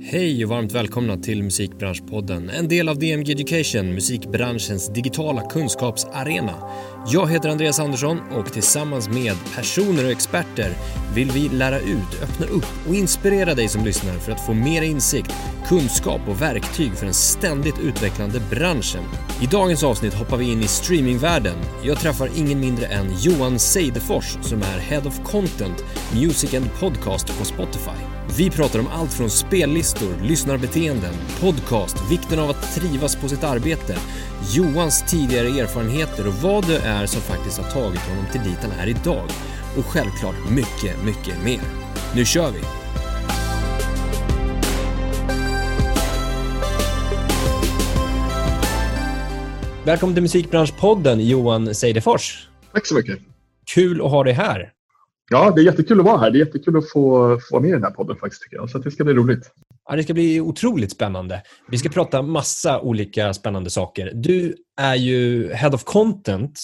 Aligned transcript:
Hej 0.00 0.44
och 0.44 0.50
varmt 0.50 0.72
välkomna 0.72 1.16
till 1.16 1.42
Musikbranschpodden, 1.42 2.50
en 2.50 2.68
del 2.68 2.88
av 2.88 2.98
DMG 2.98 3.32
Education, 3.32 3.94
musikbranschens 3.94 4.88
digitala 4.88 5.50
kunskapsarena. 5.50 6.54
Jag 7.06 7.30
heter 7.30 7.48
Andreas 7.48 7.80
Andersson 7.80 8.20
och 8.30 8.52
tillsammans 8.52 9.08
med 9.08 9.36
personer 9.54 10.04
och 10.04 10.10
experter 10.10 10.74
vill 11.14 11.30
vi 11.30 11.48
lära 11.48 11.78
ut, 11.78 12.22
öppna 12.22 12.46
upp 12.46 12.88
och 12.88 12.94
inspirera 12.94 13.54
dig 13.54 13.68
som 13.68 13.84
lyssnar 13.84 14.12
för 14.12 14.32
att 14.32 14.46
få 14.46 14.54
mer 14.54 14.82
insikt, 14.82 15.32
kunskap 15.66 16.20
och 16.28 16.42
verktyg 16.42 16.92
för 16.92 17.04
den 17.04 17.14
ständigt 17.14 17.78
utvecklande 17.78 18.40
branschen. 18.50 19.04
I 19.42 19.46
dagens 19.46 19.84
avsnitt 19.84 20.14
hoppar 20.14 20.36
vi 20.36 20.52
in 20.52 20.62
i 20.62 20.68
streamingvärlden. 20.68 21.56
Jag 21.84 22.00
träffar 22.00 22.28
ingen 22.36 22.60
mindre 22.60 22.86
än 22.86 23.06
Johan 23.20 23.58
Seidefors 23.58 24.38
som 24.42 24.62
är 24.62 24.78
Head 24.78 25.02
of 25.06 25.20
Content, 25.24 25.84
Music 26.14 26.54
and 26.54 26.66
Podcast 26.80 27.38
på 27.38 27.44
Spotify. 27.44 28.21
Vi 28.36 28.50
pratar 28.50 28.78
om 28.78 28.86
allt 28.86 29.12
från 29.12 29.30
spellistor, 29.30 30.14
lyssnarbeteenden, 30.22 31.14
podcast, 31.40 31.96
vikten 32.10 32.38
av 32.38 32.50
att 32.50 32.74
trivas 32.74 33.16
på 33.16 33.28
sitt 33.28 33.44
arbete, 33.44 33.96
Johans 34.54 35.02
tidigare 35.02 35.46
erfarenheter 35.46 36.26
och 36.26 36.34
vad 36.34 36.66
det 36.66 36.78
är 36.78 37.06
som 37.06 37.20
faktiskt 37.20 37.58
har 37.58 37.70
tagit 37.70 38.00
honom 38.00 38.24
till 38.32 38.40
dit 38.40 38.58
han 38.62 38.70
är 38.70 38.86
idag. 38.86 39.28
Och 39.78 39.84
självklart 39.84 40.34
mycket, 40.50 41.04
mycket 41.04 41.44
mer. 41.44 41.60
Nu 42.14 42.24
kör 42.24 42.50
vi! 42.50 42.60
Välkommen 49.84 50.14
till 50.14 50.22
Musikbranschpodden 50.22 51.26
Johan 51.26 51.74
Seidefors. 51.74 52.48
Tack 52.72 52.86
så 52.86 52.94
mycket. 52.94 53.18
Kul 53.74 54.00
att 54.00 54.10
ha 54.10 54.24
dig 54.24 54.32
här. 54.32 54.72
Ja, 55.30 55.50
det 55.50 55.60
är 55.60 55.64
jättekul 55.64 56.00
att 56.00 56.06
vara 56.06 56.18
här. 56.18 56.30
Det 56.30 56.36
är 56.36 56.44
jättekul 56.46 56.76
att 56.76 56.90
få, 56.90 57.38
få 57.48 57.54
vara 57.54 57.62
med 57.62 57.68
i 57.68 57.72
den 57.72 57.82
här 57.82 57.90
podden 57.90 58.16
faktiskt, 58.16 58.42
tycker 58.42 58.56
jag. 58.56 58.70
Så 58.70 58.78
det 58.78 58.90
ska 58.90 59.04
bli 59.04 59.14
roligt. 59.14 59.50
Ja, 59.88 59.96
det 59.96 60.02
ska 60.02 60.14
bli 60.14 60.40
otroligt 60.40 60.92
spännande. 60.92 61.42
Vi 61.70 61.78
ska 61.78 61.88
prata 61.88 62.22
massa 62.22 62.80
olika 62.80 63.34
spännande 63.34 63.70
saker. 63.70 64.12
Du 64.14 64.54
är 64.80 64.94
ju 64.94 65.52
Head 65.52 65.74
of 65.74 65.84
Content, 65.84 66.60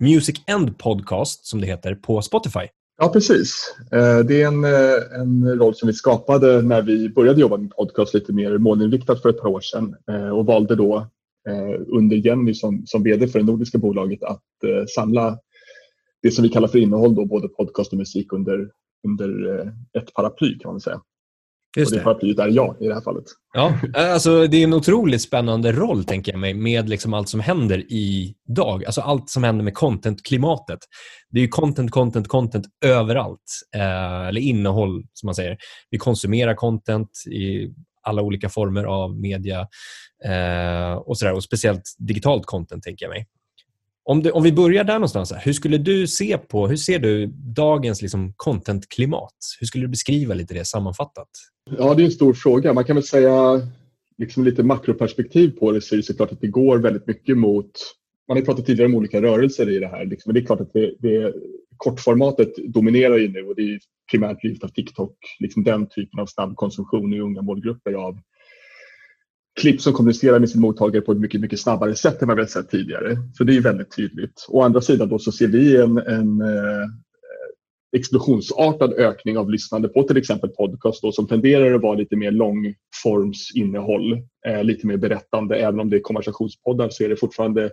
Music 0.00 0.36
and 0.46 0.78
Podcast, 0.78 1.46
som 1.46 1.60
det 1.60 1.66
heter, 1.66 1.94
på 1.94 2.22
Spotify. 2.22 2.66
Ja, 2.98 3.08
precis. 3.08 3.74
Eh, 3.92 4.18
det 4.18 4.42
är 4.42 4.46
en, 4.46 4.64
eh, 4.64 5.20
en 5.20 5.58
roll 5.58 5.74
som 5.74 5.86
vi 5.86 5.92
skapade 5.92 6.62
när 6.62 6.82
vi 6.82 7.08
började 7.08 7.40
jobba 7.40 7.56
med 7.56 7.70
podcast 7.70 8.14
lite 8.14 8.32
mer 8.32 8.58
målinriktat 8.58 9.22
för 9.22 9.28
ett 9.28 9.40
par 9.40 9.48
år 9.48 9.60
sedan 9.60 9.94
eh, 10.10 10.28
och 10.28 10.46
valde 10.46 10.76
då 10.76 11.06
under 11.86 12.16
Jenny 12.16 12.54
som, 12.54 12.82
som 12.86 13.02
vd 13.02 13.28
för 13.28 13.38
det 13.38 13.44
nordiska 13.44 13.78
bolaget 13.78 14.22
att 14.22 14.42
samla 14.94 15.38
det 16.22 16.30
som 16.30 16.42
vi 16.42 16.48
kallar 16.48 16.68
för 16.68 16.78
innehåll, 16.78 17.14
då, 17.14 17.26
både 17.26 17.48
podcast 17.48 17.92
och 17.92 17.98
musik 17.98 18.32
under, 18.32 18.68
under 19.08 19.62
ett 19.98 20.14
paraply 20.14 20.58
kan 20.58 20.70
man 20.70 20.80
säga. 20.80 21.00
Just 21.76 21.92
och 21.92 21.98
det 21.98 22.04
paraplyet 22.04 22.38
är 22.38 22.48
jag 22.48 22.76
i 22.80 22.86
det 22.86 22.94
här 22.94 23.00
fallet. 23.00 23.24
Ja, 23.54 23.78
alltså 23.94 24.46
det 24.46 24.56
är 24.56 24.64
en 24.64 24.72
otroligt 24.72 25.22
spännande 25.22 25.72
roll, 25.72 26.04
tänker 26.04 26.32
jag 26.32 26.40
mig, 26.40 26.54
med 26.54 26.88
liksom 26.88 27.14
allt 27.14 27.28
som 27.28 27.40
händer 27.40 27.92
idag. 27.92 28.84
Alltså 28.84 29.00
allt 29.00 29.30
som 29.30 29.44
händer 29.44 29.64
med 29.64 29.74
content-klimatet. 29.74 30.78
Det 31.30 31.40
är 31.40 31.48
content, 31.48 31.90
content, 31.90 32.28
content 32.28 32.66
överallt. 32.84 33.42
Eh, 33.76 34.26
eller 34.26 34.40
innehåll, 34.40 35.04
som 35.12 35.26
man 35.26 35.34
säger. 35.34 35.56
Vi 35.90 35.98
konsumerar 35.98 36.54
content 36.54 37.10
i 37.30 37.74
alla 38.02 38.22
olika 38.22 38.48
former 38.48 38.84
av 38.84 39.20
media 39.20 39.60
eh, 40.24 40.92
och, 40.92 41.18
sådär, 41.18 41.34
och 41.34 41.44
speciellt 41.44 41.82
digitalt 41.98 42.46
content, 42.46 42.82
tänker 42.82 43.06
jag 43.06 43.10
mig. 43.10 43.26
Om, 44.04 44.22
du, 44.22 44.30
om 44.30 44.42
vi 44.42 44.52
börjar 44.52 44.84
där 44.84 44.94
någonstans, 44.94 45.32
hur 45.40 45.52
skulle 45.52 45.78
du 45.78 46.06
se 46.06 46.38
på, 46.38 46.68
hur 46.68 46.76
ser 46.76 46.98
du 46.98 47.26
dagens 47.56 48.02
liksom, 48.02 48.32
content-klimat? 48.36 49.34
Hur 49.60 49.66
skulle 49.66 49.84
du 49.84 49.88
beskriva 49.88 50.34
lite 50.34 50.54
det 50.54 50.64
sammanfattat? 50.64 51.28
Ja, 51.78 51.94
det 51.94 52.02
är 52.02 52.04
en 52.04 52.10
stor 52.10 52.34
fråga. 52.34 52.72
Man 52.72 52.84
kan 52.84 52.96
väl 52.96 53.04
säga 53.04 53.60
liksom 54.18 54.44
lite 54.44 54.62
makroperspektiv 54.62 55.50
på 55.50 55.72
det 55.72 55.80
så 55.80 55.94
är 55.94 55.96
det 55.96 56.02
såklart 56.02 56.32
att 56.32 56.40
det 56.40 56.46
går 56.46 56.78
väldigt 56.78 57.06
mycket 57.06 57.38
mot 57.38 57.70
man 58.28 58.36
har 58.36 58.44
pratat 58.44 58.66
tidigare 58.66 58.88
om 58.88 58.94
olika 58.94 59.22
rörelser 59.22 59.68
i 59.68 59.78
det 59.78 59.88
här. 59.88 60.04
Liksom. 60.04 60.30
Men 60.30 60.34
det 60.34 60.40
är 60.40 60.46
klart 60.46 60.60
att 60.60 60.72
det, 60.72 60.94
det, 60.98 61.34
kortformatet 61.76 62.56
dominerar 62.56 63.16
ju 63.16 63.28
nu 63.28 63.42
och 63.42 63.54
det 63.56 63.62
är 63.62 63.80
primärt 64.10 64.40
drivet 64.42 64.64
av 64.64 64.68
TikTok. 64.68 65.16
Liksom 65.40 65.64
den 65.64 65.88
typen 65.88 66.20
av 66.20 66.26
snabbkonsumtion 66.26 67.14
i 67.14 67.20
unga 67.20 67.42
målgrupper 67.42 67.92
av 67.92 68.18
klipp 69.60 69.80
som 69.80 69.92
kommunicerar 69.92 70.38
med 70.38 70.50
sin 70.50 70.60
mottagare 70.60 71.02
på 71.02 71.12
ett 71.12 71.18
mycket, 71.18 71.40
mycket 71.40 71.60
snabbare 71.60 71.94
sätt 71.94 72.22
än 72.22 72.28
vad 72.28 72.36
vi 72.36 72.42
har 72.42 72.48
sett 72.48 72.70
tidigare. 72.70 73.16
Så 73.34 73.44
det 73.44 73.56
är 73.56 73.60
väldigt 73.60 73.96
tydligt. 73.96 74.46
Å 74.48 74.62
andra 74.62 74.80
sidan 74.80 75.08
då 75.08 75.18
så 75.18 75.32
ser 75.32 75.48
vi 75.48 75.76
en, 75.76 75.98
en 75.98 76.40
eh, 76.40 76.88
explosionsartad 77.96 78.92
ökning 78.92 79.38
av 79.38 79.50
lyssnande 79.50 79.88
på 79.88 80.02
till 80.02 80.16
exempel 80.16 80.50
podcast 80.50 81.02
då, 81.02 81.12
som 81.12 81.26
tenderar 81.26 81.74
att 81.74 81.82
vara 81.82 81.94
lite 81.94 82.16
mer 82.16 82.30
långformsinnehåll, 82.30 84.12
eh, 84.46 84.64
lite 84.64 84.86
mer 84.86 84.96
berättande. 84.96 85.56
Även 85.56 85.80
om 85.80 85.90
det 85.90 85.96
är 85.96 86.00
konversationspoddar 86.00 86.88
så 86.88 87.04
är 87.04 87.08
det 87.08 87.16
fortfarande 87.16 87.70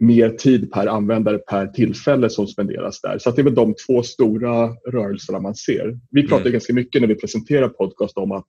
mer 0.00 0.30
tid 0.30 0.72
per 0.72 0.86
användare 0.86 1.38
per 1.38 1.66
tillfälle 1.66 2.30
som 2.30 2.46
spenderas 2.46 3.00
där. 3.00 3.18
Så 3.18 3.30
det 3.30 3.40
är 3.40 3.44
väl 3.44 3.54
de 3.54 3.74
två 3.86 4.02
stora 4.02 4.68
rörelserna 4.92 5.40
man 5.40 5.54
ser. 5.54 5.98
Vi 6.10 6.22
pratar 6.22 6.40
mm. 6.40 6.52
ganska 6.52 6.74
mycket 6.74 7.00
när 7.00 7.08
vi 7.08 7.14
presenterar 7.14 7.68
podcast 7.68 8.16
om 8.16 8.32
att 8.32 8.46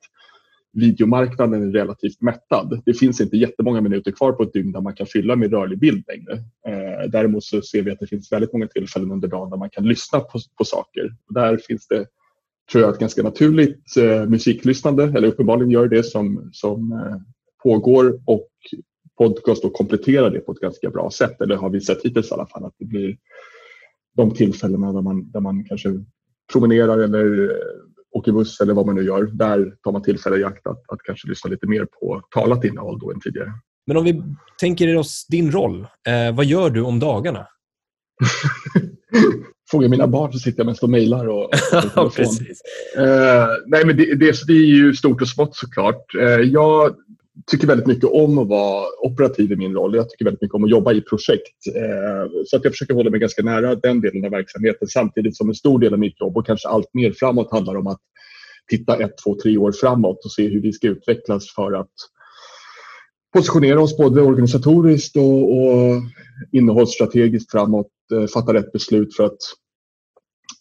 videomarknaden 0.73 1.63
är 1.63 1.71
relativt 1.71 2.21
mättad. 2.21 2.81
Det 2.85 2.93
finns 2.93 3.21
inte 3.21 3.37
jättemånga 3.37 3.81
minuter 3.81 4.11
kvar 4.11 4.31
på 4.31 4.43
ett 4.43 4.53
dygn 4.53 4.71
där 4.71 4.81
man 4.81 4.95
kan 4.95 5.07
fylla 5.07 5.35
med 5.35 5.51
rörlig 5.51 5.79
bild 5.79 6.03
längre. 6.07 6.33
Eh, 6.67 7.09
däremot 7.09 7.43
så 7.43 7.61
ser 7.61 7.81
vi 7.81 7.91
att 7.91 7.99
det 7.99 8.07
finns 8.07 8.31
väldigt 8.31 8.53
många 8.53 8.67
tillfällen 8.67 9.11
under 9.11 9.27
dagen 9.27 9.49
där 9.49 9.57
man 9.57 9.69
kan 9.69 9.87
lyssna 9.87 10.19
på, 10.19 10.39
på 10.57 10.63
saker. 10.63 11.15
Där 11.29 11.57
finns 11.57 11.87
det, 11.87 12.05
tror 12.71 12.83
jag, 12.83 12.93
ett 12.93 12.99
ganska 12.99 13.23
naturligt 13.23 13.97
eh, 13.97 14.25
musiklyssnande, 14.25 15.03
eller 15.03 15.27
uppenbarligen 15.27 15.71
gör 15.71 15.87
det 15.87 16.03
som, 16.03 16.49
som 16.53 16.91
eh, 16.91 17.17
pågår 17.63 18.21
och 18.25 18.49
podcast 19.17 19.65
och 19.65 19.73
kompletterar 19.73 20.29
det 20.29 20.39
på 20.39 20.51
ett 20.51 20.59
ganska 20.59 20.89
bra 20.89 21.11
sätt. 21.11 21.41
Eller 21.41 21.55
har 21.55 21.69
vi 21.69 21.81
sett 21.81 22.05
hittills 22.05 22.31
i 22.31 22.33
alla 22.33 22.47
fall 22.47 22.65
att 22.65 22.75
det 22.79 22.85
blir 22.85 23.17
de 24.15 24.31
tillfällena 24.33 24.93
där 24.93 25.01
man, 25.01 25.31
där 25.31 25.39
man 25.39 25.65
kanske 25.65 25.89
promenerar 26.51 26.99
eller 26.99 27.49
eh, 27.49 27.55
åker 28.11 28.31
buss 28.31 28.61
eller 28.61 28.73
vad 28.73 28.85
man 28.85 28.95
nu 28.95 29.03
gör, 29.03 29.23
där 29.23 29.75
tar 29.83 29.91
man 29.91 30.03
tillfälle 30.03 30.37
i 30.37 30.43
akt 30.43 30.67
att, 30.67 30.83
att 30.87 30.99
kanske 31.03 31.27
lyssna 31.27 31.49
lite 31.49 31.67
mer 31.67 31.85
på 31.85 32.21
talat 32.33 32.63
innehåll 32.63 32.99
då 32.99 33.11
än 33.11 33.19
tidigare. 33.19 33.51
Men 33.87 33.97
om 33.97 34.03
vi 34.03 34.23
tänker 34.59 34.97
oss 34.97 35.27
din 35.29 35.51
roll, 35.51 35.87
eh, 36.07 36.35
vad 36.35 36.45
gör 36.45 36.69
du 36.69 36.81
om 36.81 36.99
dagarna? 36.99 37.47
Frågar 39.71 39.89
mina 39.89 40.07
barn 40.07 40.33
så 40.33 40.39
sitter 40.39 40.59
jag 40.59 40.65
mest 40.65 40.83
och 40.83 40.89
mejlar 40.89 41.27
och, 41.27 41.43
och 41.95 42.15
Precis. 42.15 42.61
Eh, 42.97 43.47
nej, 43.65 43.85
men 43.85 43.97
det, 43.97 44.15
det, 44.15 44.47
det, 44.47 44.53
är 44.53 44.65
ju 44.65 44.93
stort 44.93 45.21
och 45.21 45.27
smått 45.27 45.55
såklart. 45.55 46.15
Eh, 46.15 46.27
jag 46.29 46.95
tycker 47.47 47.67
väldigt 47.67 47.87
mycket 47.87 48.09
om 48.09 48.37
att 48.37 48.47
vara 48.47 48.85
operativ 49.01 49.51
i 49.51 49.55
min 49.55 49.73
roll. 49.73 49.95
Jag 49.95 50.09
tycker 50.09 50.25
väldigt 50.25 50.41
mycket 50.41 50.55
om 50.55 50.63
att 50.63 50.69
jobba 50.69 50.93
i 50.93 51.01
projekt. 51.01 51.67
Eh, 51.75 52.31
så 52.45 52.57
att 52.57 52.63
jag 52.63 52.73
försöker 52.73 52.93
hålla 52.93 53.09
mig 53.09 53.19
ganska 53.19 53.43
nära 53.43 53.75
den 53.75 54.01
delen 54.01 54.25
av 54.25 54.31
verksamheten 54.31 54.87
samtidigt 54.87 55.37
som 55.37 55.49
en 55.49 55.55
stor 55.55 55.79
del 55.79 55.93
av 55.93 55.99
mitt 55.99 56.21
jobb 56.21 56.37
och 56.37 56.45
kanske 56.45 56.67
allt 56.67 56.93
mer 56.93 57.11
framåt 57.11 57.51
handlar 57.51 57.75
om 57.75 57.87
att 57.87 58.01
titta 58.69 59.03
ett, 59.03 59.13
två, 59.23 59.35
tre 59.43 59.57
år 59.57 59.71
framåt 59.71 60.25
och 60.25 60.31
se 60.31 60.47
hur 60.47 60.61
vi 60.61 60.73
ska 60.73 60.87
utvecklas 60.87 61.53
för 61.55 61.71
att 61.71 61.91
positionera 63.33 63.81
oss 63.81 63.97
både 63.97 64.21
organisatoriskt 64.21 65.15
och, 65.15 65.57
och 65.57 66.01
innehållsstrategiskt 66.51 67.51
framåt, 67.51 67.91
eh, 68.13 68.27
fatta 68.27 68.53
rätt 68.53 68.71
beslut 68.71 69.15
för 69.15 69.23
att 69.23 69.37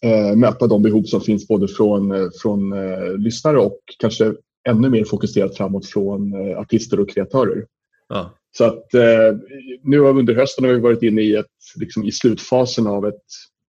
eh, 0.01 0.35
möta 0.35 0.67
de 0.67 0.81
behov 0.81 1.03
som 1.03 1.21
finns 1.21 1.47
både 1.47 1.67
från, 1.67 2.11
eh, 2.11 2.27
från 2.41 2.73
eh, 2.73 3.17
lyssnare 3.17 3.57
och 3.57 3.79
kanske 3.99 4.33
ännu 4.67 4.89
mer 4.89 5.03
fokuserat 5.03 5.57
framåt 5.57 5.85
från 5.85 6.33
eh, 6.33 6.59
artister 6.59 6.99
och 6.99 7.09
kreatörer. 7.09 7.65
Ja. 8.09 8.35
Så 8.51 8.63
att 8.63 8.93
eh, 8.93 9.37
nu 9.83 9.99
under 9.99 10.35
hösten 10.35 10.65
har 10.65 10.73
vi 10.73 10.79
varit 10.79 11.03
inne 11.03 11.21
i, 11.21 11.35
ett, 11.35 11.45
liksom 11.79 12.03
i 12.03 12.11
slutfasen 12.11 12.87
av 12.87 13.07
ett 13.07 13.23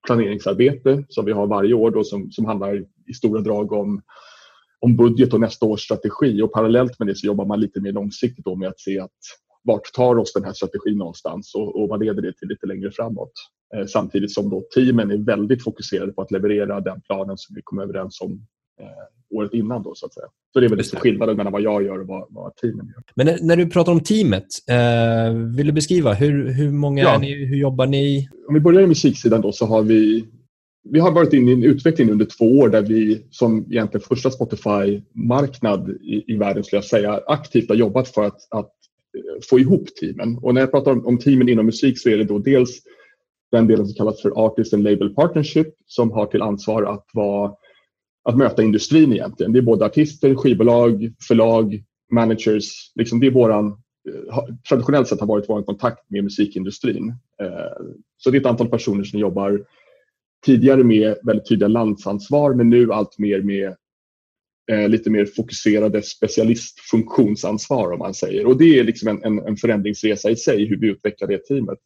planeringsarbete 0.06 1.04
som 1.08 1.24
vi 1.24 1.32
har 1.32 1.46
varje 1.46 1.74
år 1.74 1.90
då, 1.90 2.04
som, 2.04 2.30
som 2.30 2.44
handlar 2.44 2.76
i 3.08 3.14
stora 3.14 3.40
drag 3.40 3.72
om, 3.72 4.02
om 4.80 4.96
budget 4.96 5.34
och 5.34 5.40
nästa 5.40 5.66
års 5.66 5.80
strategi. 5.80 6.42
Och 6.42 6.52
parallellt 6.52 6.98
med 6.98 7.08
det 7.08 7.14
så 7.14 7.26
jobbar 7.26 7.44
man 7.44 7.60
lite 7.60 7.80
mer 7.80 7.92
långsiktigt 7.92 8.44
då 8.44 8.56
med 8.56 8.68
att 8.68 8.80
se 8.80 9.00
att 9.00 9.10
vart 9.62 9.92
tar 9.92 10.18
oss 10.18 10.32
den 10.32 10.44
här 10.44 10.52
strategin 10.52 10.98
någonstans 10.98 11.54
och, 11.54 11.82
och 11.82 11.88
vad 11.88 12.04
leder 12.04 12.22
det 12.22 12.32
till 12.32 12.48
lite 12.48 12.66
längre 12.66 12.90
framåt. 12.90 13.32
Eh, 13.76 13.86
samtidigt 13.86 14.32
som 14.32 14.50
då 14.50 14.62
teamen 14.74 15.10
är 15.10 15.16
väldigt 15.16 15.64
fokuserade 15.64 16.12
på 16.12 16.22
att 16.22 16.30
leverera 16.30 16.80
den 16.80 17.00
planen 17.00 17.38
som 17.38 17.54
vi 17.56 17.62
kom 17.64 17.78
överens 17.78 18.20
om 18.20 18.46
året 19.30 19.54
innan. 19.54 19.82
Då, 19.82 19.94
så, 19.94 20.06
att 20.06 20.14
säga. 20.14 20.26
så 20.52 20.60
det 20.60 20.66
är 20.66 20.68
väl 20.68 20.78
lite 20.78 20.96
skillnaden 20.96 21.36
mellan 21.36 21.52
vad 21.52 21.62
jag 21.62 21.82
gör 21.82 22.00
och 22.00 22.06
vad, 22.06 22.26
vad 22.30 22.56
teamen 22.56 22.86
gör. 22.86 23.02
Men 23.14 23.26
när, 23.26 23.38
när, 23.42 23.56
du 23.56 23.70
pratar 23.70 23.92
om 23.92 24.00
teamet, 24.00 24.46
eh, 24.68 25.34
vill 25.56 25.66
du 25.66 25.72
beskriva 25.72 26.12
hur, 26.12 26.52
hur 26.52 26.70
många 26.70 27.02
ja. 27.02 27.14
är 27.14 27.18
ni? 27.18 27.34
Hur 27.46 27.56
jobbar 27.56 27.86
ni? 27.86 28.28
Om 28.48 28.54
vi 28.54 28.60
börjar 28.60 28.80
med 28.80 28.88
musiksidan 28.88 29.40
då 29.40 29.52
så 29.52 29.66
har 29.66 29.82
vi 29.82 30.28
vi 30.82 31.00
har 31.00 31.12
varit 31.12 31.32
inne 31.32 31.50
i 31.50 31.54
en 31.54 31.64
utveckling 31.64 32.10
under 32.10 32.24
två 32.24 32.58
år 32.58 32.68
där 32.68 32.82
vi 32.82 33.26
som 33.30 33.66
egentligen 33.70 34.06
första 34.08 34.30
Spotify-marknad 34.30 35.90
i, 35.90 36.32
i 36.32 36.36
världen 36.36 36.64
skulle 36.64 36.78
jag 36.78 36.84
säga 36.84 37.20
aktivt 37.26 37.68
har 37.68 37.76
jobbat 37.76 38.08
för 38.08 38.24
att, 38.24 38.48
att 38.50 38.72
eh, 39.16 39.40
få 39.50 39.58
ihop 39.60 39.86
teamen. 40.00 40.38
Och 40.42 40.54
när 40.54 40.60
jag 40.60 40.70
pratar 40.70 40.92
om, 40.92 41.06
om 41.06 41.18
teamen 41.18 41.48
inom 41.48 41.66
musik 41.66 41.98
så 41.98 42.08
är 42.08 42.16
det 42.16 42.24
då 42.24 42.38
dels 42.38 42.70
den 43.52 43.66
delen 43.66 43.86
som 43.86 43.94
kallas 43.94 44.22
för 44.22 44.30
Artist 44.30 44.74
and 44.74 44.82
Label 44.82 45.14
Partnership 45.14 45.66
som 45.86 46.10
har 46.10 46.26
till 46.26 46.42
ansvar 46.42 46.82
att 46.82 47.06
vara 47.12 47.52
att 48.22 48.36
möta 48.36 48.62
industrin 48.62 49.12
egentligen. 49.12 49.52
Det 49.52 49.58
är 49.58 49.62
både 49.62 49.84
artister, 49.84 50.34
skivbolag, 50.34 51.12
förlag, 51.28 51.82
managers. 52.12 52.92
Liksom 52.94 53.20
det 53.20 53.26
är 53.26 53.30
våran, 53.30 53.66
eh, 53.66 54.44
traditionellt 54.68 55.08
sett 55.08 55.20
har 55.20 55.26
varit 55.26 55.48
vår 55.48 55.62
kontakt 55.62 56.10
med 56.10 56.24
musikindustrin. 56.24 57.08
Eh, 57.42 57.86
så 58.16 58.30
det 58.30 58.36
är 58.38 58.40
ett 58.40 58.46
antal 58.46 58.68
personer 58.68 59.04
som 59.04 59.18
jobbar 59.18 59.64
tidigare 60.46 60.84
med 60.84 61.16
väldigt 61.22 61.48
tydliga 61.48 61.68
landsansvar 61.68 62.54
men 62.54 62.70
nu 62.70 62.92
allt 62.92 63.18
mer 63.18 63.42
med 63.42 63.76
eh, 64.72 64.88
lite 64.88 65.10
mer 65.10 65.26
fokuserade 65.26 66.02
specialistfunktionsansvar 66.02 67.92
om 67.92 67.98
man 67.98 68.14
säger. 68.14 68.46
Och 68.46 68.58
det 68.58 68.78
är 68.78 68.84
liksom 68.84 69.08
en, 69.08 69.24
en, 69.24 69.38
en 69.38 69.56
förändringsresa 69.56 70.30
i 70.30 70.36
sig 70.36 70.64
hur 70.64 70.76
vi 70.76 70.86
utvecklar 70.86 71.28
det 71.28 71.46
teamet. 71.46 71.78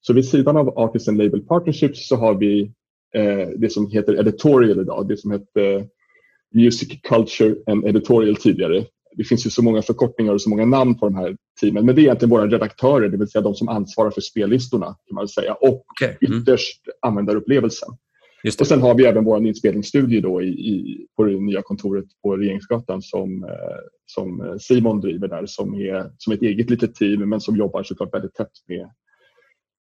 Så 0.00 0.12
vid 0.12 0.28
sidan 0.28 0.56
av 0.56 0.78
Artisan 0.78 1.12
and 1.12 1.22
Label 1.22 1.40
Partnerships 1.40 2.08
så 2.08 2.16
har 2.16 2.34
vi 2.34 2.72
eh, 3.14 3.48
det 3.56 3.72
som 3.72 3.90
heter 3.90 4.20
editorial 4.20 4.80
idag, 4.80 5.08
det 5.08 5.16
som 5.16 5.30
hette 5.30 5.88
Music 6.54 7.00
Culture 7.02 7.54
and 7.66 7.84
Editorial 7.84 8.36
tidigare. 8.36 8.84
Det 9.16 9.24
finns 9.24 9.46
ju 9.46 9.50
så 9.50 9.62
många 9.62 9.82
förkortningar 9.82 10.32
och 10.32 10.42
så 10.42 10.50
många 10.50 10.64
namn 10.64 10.98
på 10.98 11.06
de 11.06 11.14
här 11.14 11.36
teamen, 11.60 11.86
men 11.86 11.94
det 11.94 12.00
är 12.00 12.02
egentligen 12.02 12.30
våra 12.30 12.46
redaktörer, 12.46 13.08
det 13.08 13.16
vill 13.16 13.28
säga 13.28 13.42
de 13.42 13.54
som 13.54 13.68
ansvarar 13.68 14.10
för 14.10 14.20
spellistorna 14.20 14.86
kan 14.86 15.14
man 15.14 15.28
säga 15.28 15.54
och 15.54 15.84
okay. 15.90 16.14
mm. 16.28 16.42
ytterst 16.42 16.82
användarupplevelsen. 17.00 17.88
Och 18.60 18.66
sen 18.66 18.80
har 18.80 18.94
vi 18.94 19.04
även 19.04 19.24
vår 19.24 19.46
inspelningsstudio 19.46 20.20
då 20.20 20.42
i, 20.42 20.48
i, 20.48 21.06
på 21.16 21.24
det 21.24 21.40
nya 21.40 21.62
kontoret 21.62 22.04
på 22.22 22.36
Regeringsgatan 22.36 23.02
som, 23.02 23.44
eh, 23.44 23.78
som 24.06 24.58
Simon 24.60 25.00
driver 25.00 25.28
där 25.28 25.46
som 25.46 25.74
är 25.74 26.10
som 26.18 26.32
ett 26.32 26.42
eget 26.42 26.70
litet 26.70 26.94
team 26.94 27.28
men 27.28 27.40
som 27.40 27.56
jobbar 27.56 27.82
såklart 27.82 28.14
väldigt 28.14 28.34
tätt 28.34 28.52
med, 28.68 28.90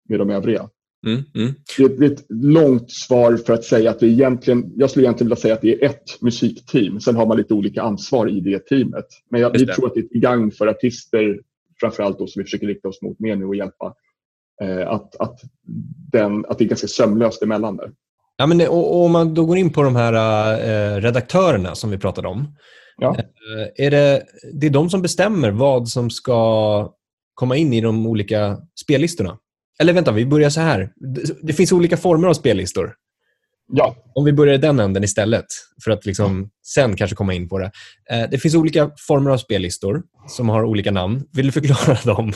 med 0.09 0.19
de 0.19 0.29
övriga. 0.29 0.69
Mm, 1.05 1.23
mm. 1.35 1.53
Det, 1.77 2.05
är 2.05 2.11
ett 2.11 2.25
långt 2.29 2.91
svar 2.91 3.37
för 3.37 3.53
att 3.53 3.63
säga 3.63 3.91
att 3.91 3.99
det 3.99 4.07
egentligen, 4.07 4.71
jag 4.75 4.89
skulle 4.89 5.05
egentligen 5.05 5.27
vilja 5.27 5.41
säga 5.41 5.53
att 5.53 5.61
det 5.61 5.73
är 5.73 5.85
ett 5.85 6.21
musikteam. 6.21 6.99
Sen 6.99 7.15
har 7.15 7.25
man 7.25 7.37
lite 7.37 7.53
olika 7.53 7.81
ansvar 7.81 8.29
i 8.29 8.39
det 8.39 8.59
teamet. 8.59 9.05
Men 9.29 9.41
jag, 9.41 9.49
vi 9.49 9.65
tror 9.65 9.87
att 9.87 9.93
det 9.93 9.99
är 9.99 10.07
till 10.07 10.21
gagn 10.21 10.51
för 10.51 10.67
artister, 10.67 11.39
framförallt 11.79 12.19
då 12.19 12.27
som 12.27 12.39
vi 12.39 12.43
försöker 12.43 12.67
rikta 12.67 12.87
oss 12.87 13.01
mot 13.01 13.19
mer 13.19 13.35
nu 13.35 13.45
och 13.45 13.55
hjälpa, 13.55 13.93
eh, 14.63 14.89
att, 14.89 15.15
att, 15.15 15.39
den, 16.11 16.45
att 16.45 16.57
det 16.57 16.63
är 16.63 16.69
ganska 16.69 16.87
sömlöst 16.87 17.43
emellan 17.43 17.77
där. 17.77 17.91
Ja, 18.37 18.47
men, 18.47 18.61
och, 18.61 18.95
och 18.95 19.05
om 19.05 19.11
man 19.11 19.33
då 19.33 19.45
går 19.45 19.57
in 19.57 19.73
på 19.73 19.83
de 19.83 19.95
här 19.95 20.13
eh, 20.53 21.01
redaktörerna 21.01 21.75
som 21.75 21.89
vi 21.89 21.97
pratade 21.97 22.27
om. 22.27 22.55
Ja. 22.97 23.17
Eh, 23.17 23.85
är 23.85 23.91
det, 23.91 24.23
det 24.53 24.67
är 24.67 24.71
de 24.71 24.89
som 24.89 25.01
bestämmer 25.01 25.51
vad 25.51 25.87
som 25.87 26.09
ska 26.09 26.93
komma 27.33 27.55
in 27.55 27.73
i 27.73 27.81
de 27.81 28.07
olika 28.07 28.57
spellistorna? 28.75 29.37
Eller 29.79 29.93
vänta, 29.93 30.11
vi 30.11 30.25
börjar 30.25 30.49
så 30.49 30.61
här. 30.61 30.89
Det, 31.41 31.53
finns 31.53 31.71
olika 31.71 31.97
former 31.97 32.27
av 32.27 32.33
spellistor. 32.33 32.93
Ja. 33.73 33.95
Om 34.15 34.25
vi 34.25 34.33
börjar 34.33 34.53
i 34.53 34.57
den 34.57 34.79
änden 34.79 35.03
istället, 35.03 35.45
för 35.83 35.91
att 35.91 36.05
liksom 36.05 36.49
sen 36.65 36.95
kanske 36.95 37.15
komma 37.15 37.33
in 37.33 37.49
på 37.49 37.59
det. 37.59 37.71
Eh, 38.11 38.29
det 38.31 38.37
finns 38.37 38.55
olika 38.55 38.91
former 39.07 39.31
av 39.31 39.37
spellistor 39.37 40.03
som 40.27 40.49
har 40.49 40.63
olika 40.63 40.91
namn. 40.91 41.23
Vill 41.33 41.45
du 41.45 41.51
förklara 41.51 41.97
dem? 42.15 42.31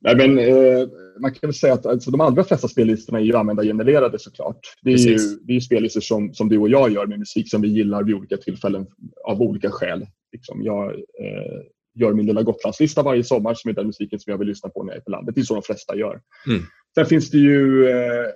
Nej, 0.00 0.16
men, 0.16 0.38
eh, 0.38 0.88
man 1.20 1.30
kan 1.30 1.48
väl 1.48 1.54
säga 1.54 1.74
att 1.74 1.86
alltså, 1.86 2.10
de 2.10 2.20
allra 2.20 2.44
flesta 2.44 2.68
spellistorna 2.68 3.18
är 3.18 3.22
ju 3.22 3.36
användargenererade 3.36 4.18
såklart. 4.18 4.60
Det 4.82 4.90
är 4.90 4.94
Precis. 4.94 5.22
ju 5.22 5.38
det 5.42 5.56
är 5.56 5.60
spellistor 5.60 6.00
som, 6.00 6.34
som 6.34 6.48
du 6.48 6.58
och 6.58 6.68
jag 6.68 6.92
gör 6.92 7.06
med 7.06 7.18
musik 7.18 7.50
som 7.50 7.62
vi 7.62 7.68
gillar 7.68 8.02
vid 8.02 8.14
olika 8.14 8.36
tillfällen 8.36 8.86
av 9.24 9.42
olika 9.42 9.70
skäl. 9.70 10.06
Liksom, 10.32 10.62
jag 10.62 10.90
eh, 10.94 11.62
gör 11.98 12.12
min 12.12 12.26
lilla 12.26 12.42
Gotlandslista 12.42 13.02
varje 13.02 13.24
sommar 13.24 13.54
som 13.54 13.70
är 13.70 13.74
den 13.74 13.86
musiken 13.86 14.20
som 14.20 14.30
jag 14.30 14.38
vill 14.38 14.48
lyssna 14.48 14.68
på 14.68 14.82
när 14.82 14.92
jag 14.92 14.98
är 14.98 15.04
på 15.04 15.10
landet. 15.10 15.34
Det 15.34 15.40
är 15.40 15.44
så 15.44 15.54
de 15.54 15.62
flesta 15.62 15.96
gör. 15.96 16.20
Mm. 16.46 16.62
Sen 16.94 17.06
finns 17.06 17.30
det 17.30 17.38
ju 17.38 17.88
eh, 17.88 18.26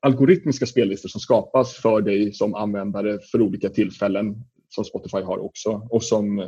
algoritmiska 0.00 0.66
spellistor 0.66 1.08
som 1.08 1.20
skapas 1.20 1.74
för 1.74 2.00
dig 2.00 2.32
som 2.32 2.54
användare 2.54 3.18
för 3.30 3.42
olika 3.42 3.68
tillfällen 3.68 4.34
som 4.68 4.84
Spotify 4.84 5.20
har 5.20 5.38
också 5.38 5.88
och 5.90 6.04
som 6.04 6.38
eh, 6.38 6.46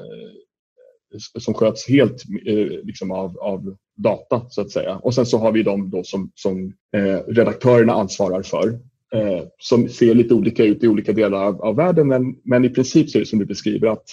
som 1.39 1.55
sköts 1.55 1.89
helt 1.89 2.23
eh, 2.47 2.85
liksom 2.85 3.11
av, 3.11 3.39
av 3.39 3.77
data 3.97 4.47
så 4.49 4.61
att 4.61 4.71
säga. 4.71 4.97
Och 4.97 5.15
sen 5.15 5.27
så 5.27 5.39
har 5.39 5.53
vi 5.53 5.63
de 5.63 5.91
då 5.91 6.05
som, 6.05 6.31
som 6.35 6.73
eh, 6.97 7.19
redaktörerna 7.27 7.93
ansvarar 7.93 8.43
för 8.43 8.69
eh, 9.15 9.43
som 9.59 9.89
ser 9.89 10.15
lite 10.15 10.35
olika 10.35 10.65
ut 10.65 10.85
i 10.85 10.89
olika 10.89 11.13
delar 11.13 11.45
av, 11.45 11.63
av 11.63 11.77
världen 11.77 12.09
men, 12.09 12.37
men 12.45 12.65
i 12.65 12.69
princip 12.69 13.11
så 13.11 13.19
är 13.19 13.21
det 13.21 13.27
som 13.27 13.39
du 13.39 13.45
beskriver 13.45 13.89
att 13.89 14.09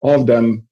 av 0.00 0.26
den 0.26 0.66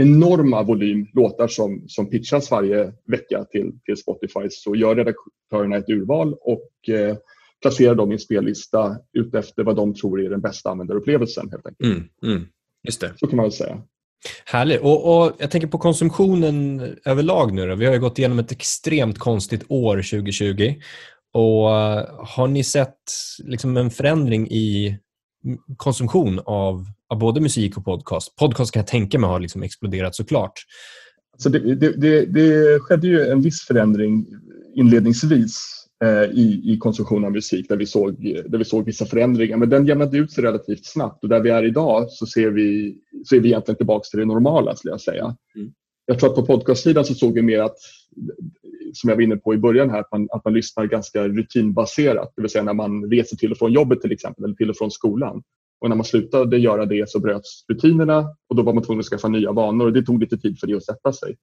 enorma 0.00 0.62
volym 0.62 1.06
låtar 1.14 1.48
som, 1.48 1.84
som 1.88 2.10
pitchas 2.10 2.50
varje 2.50 2.92
vecka 3.06 3.44
till, 3.44 3.72
till 3.84 3.96
Spotify 3.96 4.50
så 4.50 4.76
gör 4.76 4.96
redaktörerna 4.96 5.76
ett 5.76 5.88
urval 5.88 6.34
och 6.40 6.94
eh, 6.94 7.16
placerar 7.62 7.94
dem 7.94 8.10
i 8.10 8.14
en 8.14 8.18
spellista 8.18 8.96
utefter 9.12 9.64
vad 9.64 9.76
de 9.76 9.94
tror 9.94 10.20
är 10.24 10.30
den 10.30 10.40
bästa 10.40 10.70
användarupplevelsen. 10.70 11.50
Helt 11.50 11.66
enkelt. 11.66 11.92
Mm, 11.92 12.08
mm, 12.22 12.48
just 12.82 13.00
det. 13.00 13.12
Så 13.16 13.26
kan 13.26 13.36
man 13.36 13.44
väl 13.44 13.52
säga. 13.52 13.82
Härligt. 14.44 14.80
Och, 14.80 15.24
och, 15.24 15.32
jag 15.38 15.50
tänker 15.50 15.68
på 15.68 15.78
konsumtionen 15.78 16.82
överlag 17.04 17.52
nu. 17.52 17.66
Då. 17.66 17.74
Vi 17.74 17.86
har 17.86 17.92
ju 17.92 18.00
gått 18.00 18.18
igenom 18.18 18.38
ett 18.38 18.52
extremt 18.52 19.18
konstigt 19.18 19.64
år 19.68 19.96
2020. 19.96 20.74
Och 21.32 21.66
uh, 21.66 22.26
Har 22.26 22.48
ni 22.48 22.64
sett 22.64 22.98
liksom 23.44 23.76
en 23.76 23.90
förändring 23.90 24.48
i 24.50 24.98
konsumtion 25.76 26.40
av, 26.44 26.84
av 27.08 27.18
både 27.18 27.40
musik 27.40 27.76
och 27.76 27.84
podcast? 27.84 28.36
Podcast 28.36 28.72
kan 28.72 28.80
jag 28.80 28.86
tänka 28.86 29.18
mig 29.18 29.30
har 29.30 29.40
liksom 29.40 29.62
exploderat 29.62 30.14
såklart. 30.14 30.52
Så 31.38 31.48
det, 31.48 31.74
det, 31.74 31.92
det, 31.92 32.26
det 32.26 32.80
skedde 32.80 33.06
ju 33.06 33.26
en 33.26 33.42
viss 33.42 33.62
förändring 33.62 34.26
inledningsvis 34.74 35.78
Eh, 36.04 36.30
i, 36.38 36.62
i 36.64 36.78
konsumtion 36.78 37.24
av 37.24 37.32
musik 37.32 37.68
där 37.68 37.76
vi, 37.76 37.86
såg, 37.86 38.22
där 38.46 38.58
vi 38.58 38.64
såg 38.64 38.84
vissa 38.84 39.06
förändringar. 39.06 39.56
Men 39.56 39.68
den 39.68 39.86
jämnade 39.86 40.18
ut 40.18 40.32
sig 40.32 40.44
relativt 40.44 40.86
snabbt 40.86 41.22
och 41.22 41.28
där 41.28 41.40
vi 41.40 41.50
är 41.50 41.64
idag 41.64 42.10
så, 42.10 42.26
ser 42.26 42.50
vi, 42.50 42.98
så 43.24 43.36
är 43.36 43.40
vi 43.40 43.48
egentligen 43.48 43.76
tillbaka 43.76 44.04
till 44.10 44.18
det 44.18 44.24
normala 44.24 44.76
skulle 44.76 44.92
jag 44.92 45.00
säga. 45.00 45.36
Mm. 45.56 45.72
Jag 46.06 46.18
tror 46.18 46.30
att 46.30 46.36
på 46.36 46.46
podcastsidan 46.46 47.04
så 47.04 47.14
såg 47.14 47.34
vi 47.34 47.42
mer 47.42 47.60
att, 47.60 47.76
som 48.92 49.08
jag 49.08 49.16
var 49.16 49.22
inne 49.22 49.36
på 49.36 49.54
i 49.54 49.58
början 49.58 49.90
här, 49.90 50.00
att 50.00 50.12
man, 50.12 50.28
att 50.30 50.44
man 50.44 50.54
lyssnar 50.54 50.86
ganska 50.86 51.28
rutinbaserat. 51.28 52.32
Det 52.36 52.42
vill 52.42 52.50
säga 52.50 52.64
när 52.64 52.74
man 52.74 53.10
reser 53.10 53.36
till 53.36 53.52
och 53.52 53.58
från 53.58 53.72
jobbet 53.72 54.00
till 54.00 54.12
exempel 54.12 54.44
eller 54.44 54.54
till 54.54 54.70
och 54.70 54.76
från 54.76 54.90
skolan. 54.90 55.42
Och 55.80 55.88
när 55.88 55.96
man 55.96 56.04
slutade 56.04 56.58
göra 56.58 56.86
det 56.86 57.10
så 57.10 57.20
bröts 57.20 57.64
rutinerna 57.68 58.26
och 58.48 58.56
då 58.56 58.62
var 58.62 58.72
man 58.72 58.82
tvungen 58.82 59.00
att 59.00 59.06
skaffa 59.06 59.28
nya 59.28 59.52
vanor 59.52 59.86
och 59.86 59.92
det 59.92 60.02
tog 60.02 60.20
lite 60.20 60.38
tid 60.38 60.60
för 60.60 60.66
det 60.66 60.74
att 60.74 60.84
sätta 60.84 61.12
sig. 61.12 61.36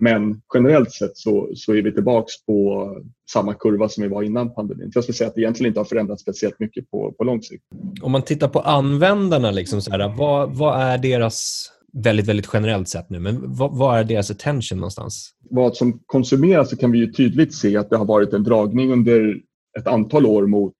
Men 0.00 0.40
generellt 0.54 0.92
sett 0.92 1.16
så, 1.16 1.50
så 1.54 1.74
är 1.74 1.82
vi 1.82 1.92
tillbaka 1.92 2.26
på 2.46 2.90
samma 3.32 3.54
kurva 3.54 3.88
som 3.88 4.02
vi 4.02 4.08
var 4.08 4.22
innan 4.22 4.54
pandemin. 4.54 4.92
Så 4.92 4.96
jag 4.96 5.04
skulle 5.04 5.16
säga 5.16 5.28
att 5.28 5.34
det 5.34 5.40
egentligen 5.40 5.70
inte 5.70 5.80
har 5.80 5.84
förändrats 5.84 6.22
speciellt 6.22 6.60
mycket 6.60 6.90
på, 6.90 7.12
på 7.12 7.24
lång 7.24 7.42
sikt. 7.42 7.64
Om 8.02 8.12
man 8.12 8.22
tittar 8.22 8.48
på 8.48 8.60
användarna, 8.60 9.50
liksom 9.50 9.82
så 9.82 9.90
här, 9.90 10.16
vad, 10.18 10.56
vad 10.56 10.80
är 10.80 10.98
deras 10.98 11.70
väldigt, 12.04 12.28
väldigt 12.28 12.50
generellt 12.52 12.88
sett 12.88 13.10
nu, 13.10 13.18
men 13.18 13.54
vad, 13.56 13.76
vad, 13.76 13.98
är 13.98 14.04
deras 14.04 14.30
attention 14.30 14.78
någonstans? 14.78 15.34
Vad 15.50 15.76
som 15.76 16.00
konsumeras 16.06 16.70
så 16.70 16.76
kan 16.76 16.92
vi 16.92 16.98
ju 16.98 17.12
tydligt 17.12 17.54
se 17.54 17.76
att 17.76 17.90
det 17.90 17.96
har 17.96 18.04
varit 18.04 18.32
en 18.32 18.44
dragning 18.44 18.92
under 18.92 19.40
ett 19.78 19.86
antal 19.86 20.26
år 20.26 20.46
mot, 20.46 20.74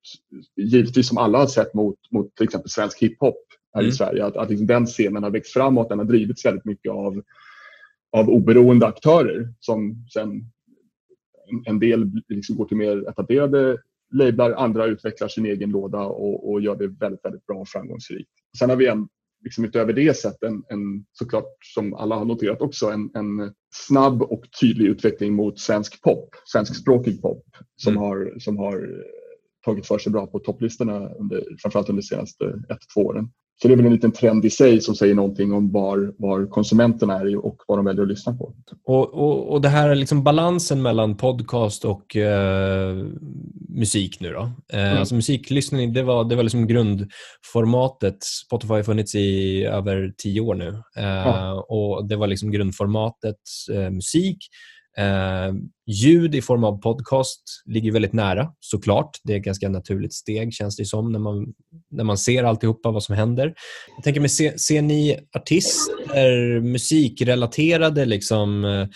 givetvis 0.57 1.09
som 1.09 1.19
alla 1.19 1.39
har 1.39 1.47
sett, 1.47 1.75
mot, 1.75 1.97
mot 2.11 2.35
till 2.37 2.45
exempel 2.45 2.71
svensk 2.71 3.03
hiphop 3.03 3.37
här 3.75 3.81
mm. 3.81 3.91
i 3.91 3.93
Sverige. 3.93 4.25
Att, 4.25 4.37
att 4.37 4.51
liksom 4.51 4.67
den 4.67 4.87
scenen 4.87 5.23
har 5.23 5.31
växt 5.31 5.53
framåt, 5.53 5.89
den 5.89 5.99
har 5.99 6.07
drivits 6.07 6.45
väldigt 6.45 6.65
mycket 6.65 6.93
av 6.93 7.23
av 8.17 8.29
oberoende 8.29 8.87
aktörer 8.87 9.49
som 9.61 10.07
sen 10.13 10.45
en 11.65 11.79
del 11.79 12.11
liksom 12.29 12.57
går 12.57 12.65
till 12.65 12.77
mer 12.77 13.09
etablerade 13.09 13.79
lablar, 14.15 14.53
andra 14.53 14.87
utvecklar 14.87 15.29
sin 15.29 15.47
egen 15.47 15.71
låda 15.71 16.01
och, 16.01 16.51
och 16.51 16.61
gör 16.61 16.77
det 16.77 16.87
väldigt, 16.87 17.25
väldigt 17.25 17.47
bra 17.47 17.59
och 17.59 17.69
framgångsrikt. 17.69 18.31
Sen 18.59 18.71
har 18.71 18.77
vi 18.77 18.87
en, 18.87 19.09
liksom 19.45 19.65
utöver 19.65 19.93
det 19.93 20.17
sett 20.17 20.43
en, 20.43 20.63
en, 20.69 21.05
såklart 21.13 21.57
som 21.75 21.95
alla 21.95 22.17
har 22.17 22.25
noterat 22.25 22.61
också, 22.61 22.87
en, 22.87 23.11
en 23.15 23.53
snabb 23.75 24.23
och 24.23 24.45
tydlig 24.61 24.87
utveckling 24.87 25.35
mot 25.35 25.61
svensk 25.61 26.03
pop, 26.03 26.29
svenskspråkig 26.45 27.23
pop 27.23 27.45
som, 27.77 27.93
mm. 27.93 28.03
har, 28.03 28.35
som 28.39 28.59
har 28.59 29.05
tagit 29.65 29.87
för 29.87 29.99
sig 29.99 30.13
bra 30.13 30.27
på 30.27 30.39
topplistorna 30.39 31.09
under, 31.09 31.45
framförallt 31.63 31.89
under 31.89 32.03
de 32.03 32.07
senaste 32.07 32.45
ett, 32.45 32.79
två 32.95 33.01
åren. 33.01 33.29
Så 33.63 33.69
det 33.69 33.75
är 33.75 33.77
väl 33.77 33.87
en 33.87 33.93
liten 33.93 34.13
trend 34.13 34.45
i 34.45 34.51
sig 34.51 34.81
som 34.81 34.95
säger 34.95 35.15
någonting 35.15 35.53
om 35.53 35.73
var, 35.73 36.15
var 36.19 36.47
konsumenterna 36.47 37.21
är 37.21 37.45
och 37.45 37.63
vad 37.67 37.79
de 37.79 37.85
väljer 37.85 38.03
att 38.03 38.09
lyssna 38.09 38.33
på. 38.33 38.55
Och, 38.85 39.15
och, 39.15 39.53
och 39.53 39.61
det 39.61 39.69
här 39.69 39.95
liksom 39.95 40.25
balansen 40.25 40.83
mellan 40.83 41.17
podcast 41.17 41.85
och 41.85 42.17
eh, 42.17 43.07
musik 43.77 44.21
nu 44.21 44.33
då? 44.33 44.53
Eh, 44.73 44.87
mm. 44.87 44.99
Alltså 44.99 45.15
musiklyssning, 45.15 45.93
det 45.93 46.03
var, 46.03 46.25
det 46.25 46.37
var 46.37 46.43
liksom 46.43 46.67
grundformatet. 46.67 48.25
Spotify 48.47 48.75
har 48.75 48.83
funnits 48.83 49.15
i 49.15 49.65
över 49.65 50.13
tio 50.19 50.41
år 50.41 50.55
nu. 50.55 50.83
Eh, 50.97 51.51
och 51.51 52.09
Det 52.09 52.17
var 52.17 52.27
liksom 52.27 52.51
grundformatet 52.51 53.37
eh, 53.73 53.91
musik. 53.91 54.39
Eh, 54.99 55.55
ljud 55.87 56.35
i 56.35 56.43
form 56.43 56.65
av 56.65 56.81
podcast 56.81 57.43
ligger 57.67 57.93
väldigt 57.93 58.13
nära 58.13 58.53
såklart. 58.61 59.11
Det 59.25 59.33
är 59.33 59.37
ett 59.37 59.45
ganska 59.45 59.69
naturligt 59.69 60.15
steg 60.15 60.55
känns 60.55 60.77
det 60.77 60.85
som 60.85 61.13
när 61.13 61.19
man, 61.19 61.47
när 61.91 62.05
man 62.05 62.19
ser 62.19 62.45
alltihopa 62.45 62.91
vad 62.91 63.03
som 63.03 63.15
händer. 63.15 63.55
Jag 63.97 64.05
tänker 64.05 64.21
mig, 64.21 64.31
ser, 64.31 64.57
ser 64.57 64.83
ni 64.83 65.19
artister, 65.37 66.61
musikrelaterade 66.61 68.05
liksom, 68.05 68.89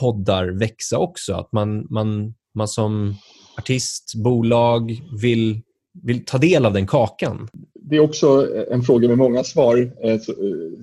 poddar 0.00 0.58
växa 0.58 0.98
också? 0.98 1.34
Att 1.34 1.52
man, 1.52 1.86
man, 1.90 2.34
man 2.54 2.68
som 2.68 3.16
artist, 3.58 4.14
bolag 4.14 5.02
vill, 5.22 5.60
vill 6.02 6.24
ta 6.24 6.38
del 6.38 6.66
av 6.66 6.72
den 6.72 6.86
kakan? 6.86 7.48
det 7.90 7.96
är 7.96 8.00
också 8.00 8.48
en 8.70 8.82
fråga 8.82 9.08
med 9.08 9.18
många 9.18 9.44
svar 9.44 9.92
eh, 10.02 10.20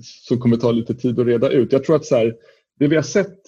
som 0.02 0.38
kommer 0.38 0.56
ta 0.56 0.72
lite 0.72 0.94
tid 0.94 1.20
att 1.20 1.26
reda 1.26 1.50
ut. 1.50 1.72
Jag 1.72 1.84
tror 1.84 1.96
att 1.96 2.04
så 2.04 2.16
här, 2.16 2.34
det 2.78 2.88
vi 2.88 2.96
har 2.96 3.02
sett 3.02 3.38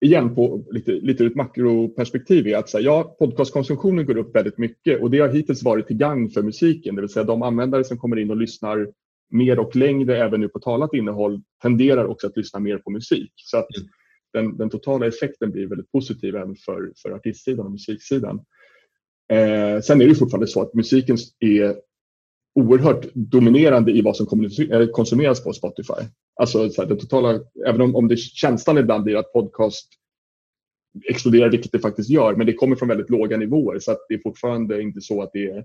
igen 0.00 0.34
på 0.34 0.64
lite, 0.70 0.92
lite 0.92 1.22
ur 1.22 1.30
ett 1.30 1.36
makroperspektiv 1.36 2.46
är 2.46 2.56
att 2.56 2.68
så 2.68 2.78
här, 2.78 2.84
ja, 2.84 3.16
podcastkonsumtionen 3.18 4.06
går 4.06 4.16
upp 4.16 4.36
väldigt 4.36 4.58
mycket 4.58 5.02
och 5.02 5.10
det 5.10 5.18
har 5.18 5.28
hittills 5.28 5.62
varit 5.62 5.86
till 5.86 5.96
gagn 5.96 6.30
för 6.30 6.42
musiken, 6.42 6.94
det 6.94 7.00
vill 7.00 7.10
säga 7.10 7.24
de 7.24 7.42
användare 7.42 7.84
som 7.84 7.98
kommer 7.98 8.18
in 8.18 8.30
och 8.30 8.36
lyssnar 8.36 8.88
mer 9.30 9.58
och 9.58 9.76
längre 9.76 10.18
även 10.18 10.40
nu 10.40 10.48
på 10.48 10.58
talat 10.58 10.94
innehåll 10.94 11.42
tenderar 11.62 12.04
också 12.04 12.26
att 12.26 12.36
lyssna 12.36 12.60
mer 12.60 12.78
på 12.78 12.90
musik. 12.90 13.32
Så 13.36 13.56
att 13.56 13.76
mm 13.76 13.88
den, 14.32 14.56
den 14.56 14.70
totala 14.70 15.06
effekten 15.06 15.50
blir 15.50 15.66
väldigt 15.66 15.92
positiv 15.92 16.36
även 16.36 16.56
för, 16.56 16.92
för 17.02 17.10
artistsidan 17.10 17.66
och 17.66 17.72
musiksidan. 17.72 18.36
Eh, 19.32 19.80
sen 19.80 20.02
är 20.02 20.08
det 20.08 20.14
fortfarande 20.14 20.46
så 20.46 20.62
att 20.62 20.74
musiken 20.74 21.16
är 21.38 21.76
oerhört 22.54 23.06
dominerande 23.14 23.92
i 23.92 24.00
vad 24.02 24.16
som 24.16 24.26
konsumeras 24.92 25.44
på 25.44 25.52
Spotify. 25.52 26.02
Alltså 26.40 26.70
så 26.70 26.82
här, 26.82 26.88
den 26.88 26.98
totala, 26.98 27.40
även 27.66 27.80
om, 27.80 27.96
om 27.96 28.08
det 28.08 28.16
känslan 28.16 28.78
ibland 28.78 29.04
blir 29.04 29.16
att 29.16 29.32
podcast 29.32 29.88
exploderar, 31.08 31.50
vilket 31.50 31.72
det 31.72 31.78
faktiskt 31.78 32.10
gör, 32.10 32.36
men 32.36 32.46
det 32.46 32.52
kommer 32.52 32.76
från 32.76 32.88
väldigt 32.88 33.10
låga 33.10 33.36
nivåer 33.36 33.78
så 33.78 33.92
att 33.92 34.06
det 34.08 34.14
är 34.14 34.18
fortfarande 34.18 34.82
inte 34.82 35.00
så 35.00 35.22
att 35.22 35.30
det 35.32 35.46
är 35.46 35.64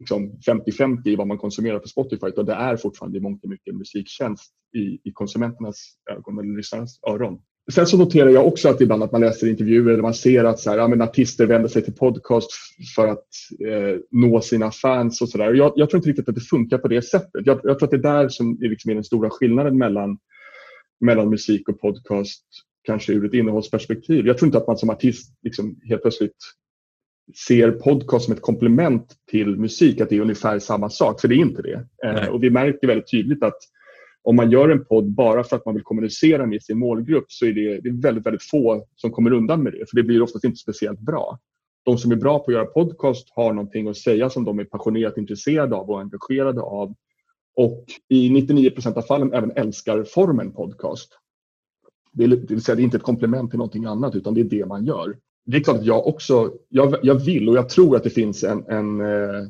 liksom 0.00 0.32
50-50 0.46 1.08
i 1.08 1.16
vad 1.16 1.26
man 1.26 1.38
konsumerar 1.38 1.78
på 1.78 1.88
Spotify 1.88 2.26
utan 2.26 2.46
det 2.46 2.52
är 2.52 2.76
fortfarande 2.76 3.18
i 3.18 3.20
mångt 3.20 3.44
och 3.44 3.50
mycket 3.50 3.74
musiktjänst 3.74 4.52
i, 4.76 5.08
i 5.08 5.12
konsumenternas 5.12 5.94
ögon 6.10 6.38
eller 6.38 6.56
lyssnarnas 6.56 7.00
öron. 7.08 7.42
Sen 7.74 7.86
så 7.86 7.96
noterar 7.96 8.30
jag 8.30 8.46
också 8.46 8.68
att 8.68 8.80
ibland 8.80 9.02
att 9.02 9.12
man 9.12 9.20
läser 9.20 9.48
intervjuer 9.48 9.96
där 9.96 10.02
man 10.02 10.14
ser 10.14 10.44
att 10.44 10.58
så 10.58 10.70
här, 10.70 10.78
ja, 10.78 11.04
artister 11.04 11.46
vänder 11.46 11.68
sig 11.68 11.82
till 11.82 11.94
podcast 11.94 12.50
för 12.94 13.06
att 13.08 13.26
eh, 13.68 13.98
nå 14.10 14.40
sina 14.40 14.70
fans 14.70 15.20
och 15.22 15.28
sådär. 15.28 15.54
Jag, 15.54 15.72
jag 15.76 15.90
tror 15.90 15.98
inte 15.98 16.08
riktigt 16.08 16.28
att 16.28 16.34
det 16.34 16.40
funkar 16.40 16.78
på 16.78 16.88
det 16.88 17.02
sättet. 17.02 17.46
Jag, 17.46 17.60
jag 17.62 17.78
tror 17.78 17.84
att 17.84 17.90
det 17.90 17.96
är 17.96 18.22
där 18.22 18.28
som 18.28 18.58
är, 18.62 18.68
liksom 18.68 18.94
den 18.94 19.04
stora 19.04 19.30
skillnaden 19.30 19.78
mellan, 19.78 20.18
mellan 21.00 21.30
musik 21.30 21.68
och 21.68 21.80
podcast, 21.80 22.44
kanske 22.82 23.12
ur 23.12 23.24
ett 23.24 23.34
innehållsperspektiv. 23.34 24.26
Jag 24.26 24.38
tror 24.38 24.46
inte 24.46 24.58
att 24.58 24.66
man 24.66 24.78
som 24.78 24.90
artist 24.90 25.34
liksom 25.42 25.80
helt 25.88 26.02
plötsligt 26.02 26.36
ser 27.46 27.70
podcast 27.70 28.24
som 28.24 28.34
ett 28.34 28.42
komplement 28.42 29.14
till 29.30 29.56
musik, 29.56 30.00
att 30.00 30.08
det 30.08 30.16
är 30.16 30.20
ungefär 30.20 30.58
samma 30.58 30.90
sak, 30.90 31.20
för 31.20 31.28
det 31.28 31.34
är 31.34 31.36
inte 31.36 31.62
det. 31.62 31.86
Eh, 32.04 32.28
och 32.28 32.42
vi 32.42 32.50
märker 32.50 32.86
väldigt 32.86 33.10
tydligt 33.10 33.42
att 33.42 33.58
om 34.22 34.36
man 34.36 34.50
gör 34.50 34.68
en 34.68 34.84
podd 34.84 35.10
bara 35.10 35.44
för 35.44 35.56
att 35.56 35.66
man 35.66 35.74
vill 35.74 35.84
kommunicera 35.84 36.46
med 36.46 36.62
sin 36.62 36.78
målgrupp 36.78 37.24
så 37.28 37.46
är 37.46 37.52
det, 37.52 37.80
det 37.80 37.88
är 37.88 38.02
väldigt, 38.02 38.26
väldigt 38.26 38.50
få 38.50 38.86
som 38.96 39.10
kommer 39.10 39.32
undan 39.32 39.62
med 39.62 39.72
det, 39.72 39.90
för 39.90 39.96
det 39.96 40.02
blir 40.02 40.22
oftast 40.22 40.44
inte 40.44 40.56
speciellt 40.56 41.00
bra. 41.00 41.38
De 41.84 41.98
som 41.98 42.12
är 42.12 42.16
bra 42.16 42.38
på 42.38 42.44
att 42.50 42.54
göra 42.54 42.64
podcast 42.64 43.28
har 43.30 43.52
någonting 43.52 43.88
att 43.88 43.96
säga 43.96 44.30
som 44.30 44.44
de 44.44 44.58
är 44.58 44.64
passionerat 44.64 45.16
intresserade 45.18 45.76
av 45.76 45.90
och 45.90 46.00
engagerade 46.00 46.60
av 46.60 46.94
och 47.56 47.84
i 48.08 48.30
99 48.30 48.70
procent 48.70 48.96
av 48.96 49.02
fallen 49.02 49.32
även 49.32 49.50
älskar 49.50 50.04
formen 50.04 50.52
podcast. 50.52 51.12
Det, 52.12 52.24
är, 52.24 52.28
det 52.28 52.36
vill 52.36 52.62
säga, 52.62 52.76
det 52.76 52.82
är 52.82 52.84
inte 52.84 52.96
ett 52.96 53.02
komplement 53.02 53.50
till 53.50 53.58
någonting 53.58 53.84
annat 53.84 54.14
utan 54.14 54.34
det 54.34 54.40
är 54.40 54.44
det 54.44 54.66
man 54.66 54.84
gör. 54.84 55.16
Det 55.46 55.56
är 55.56 55.60
klart 55.60 55.76
att 55.76 55.84
jag 55.84 56.06
också, 56.06 56.52
jag, 56.68 56.96
jag 57.02 57.14
vill 57.14 57.48
och 57.48 57.56
jag 57.56 57.68
tror 57.68 57.96
att 57.96 58.04
det 58.04 58.10
finns 58.10 58.44
en, 58.44 58.64
en, 58.68 59.00
eh, 59.00 59.46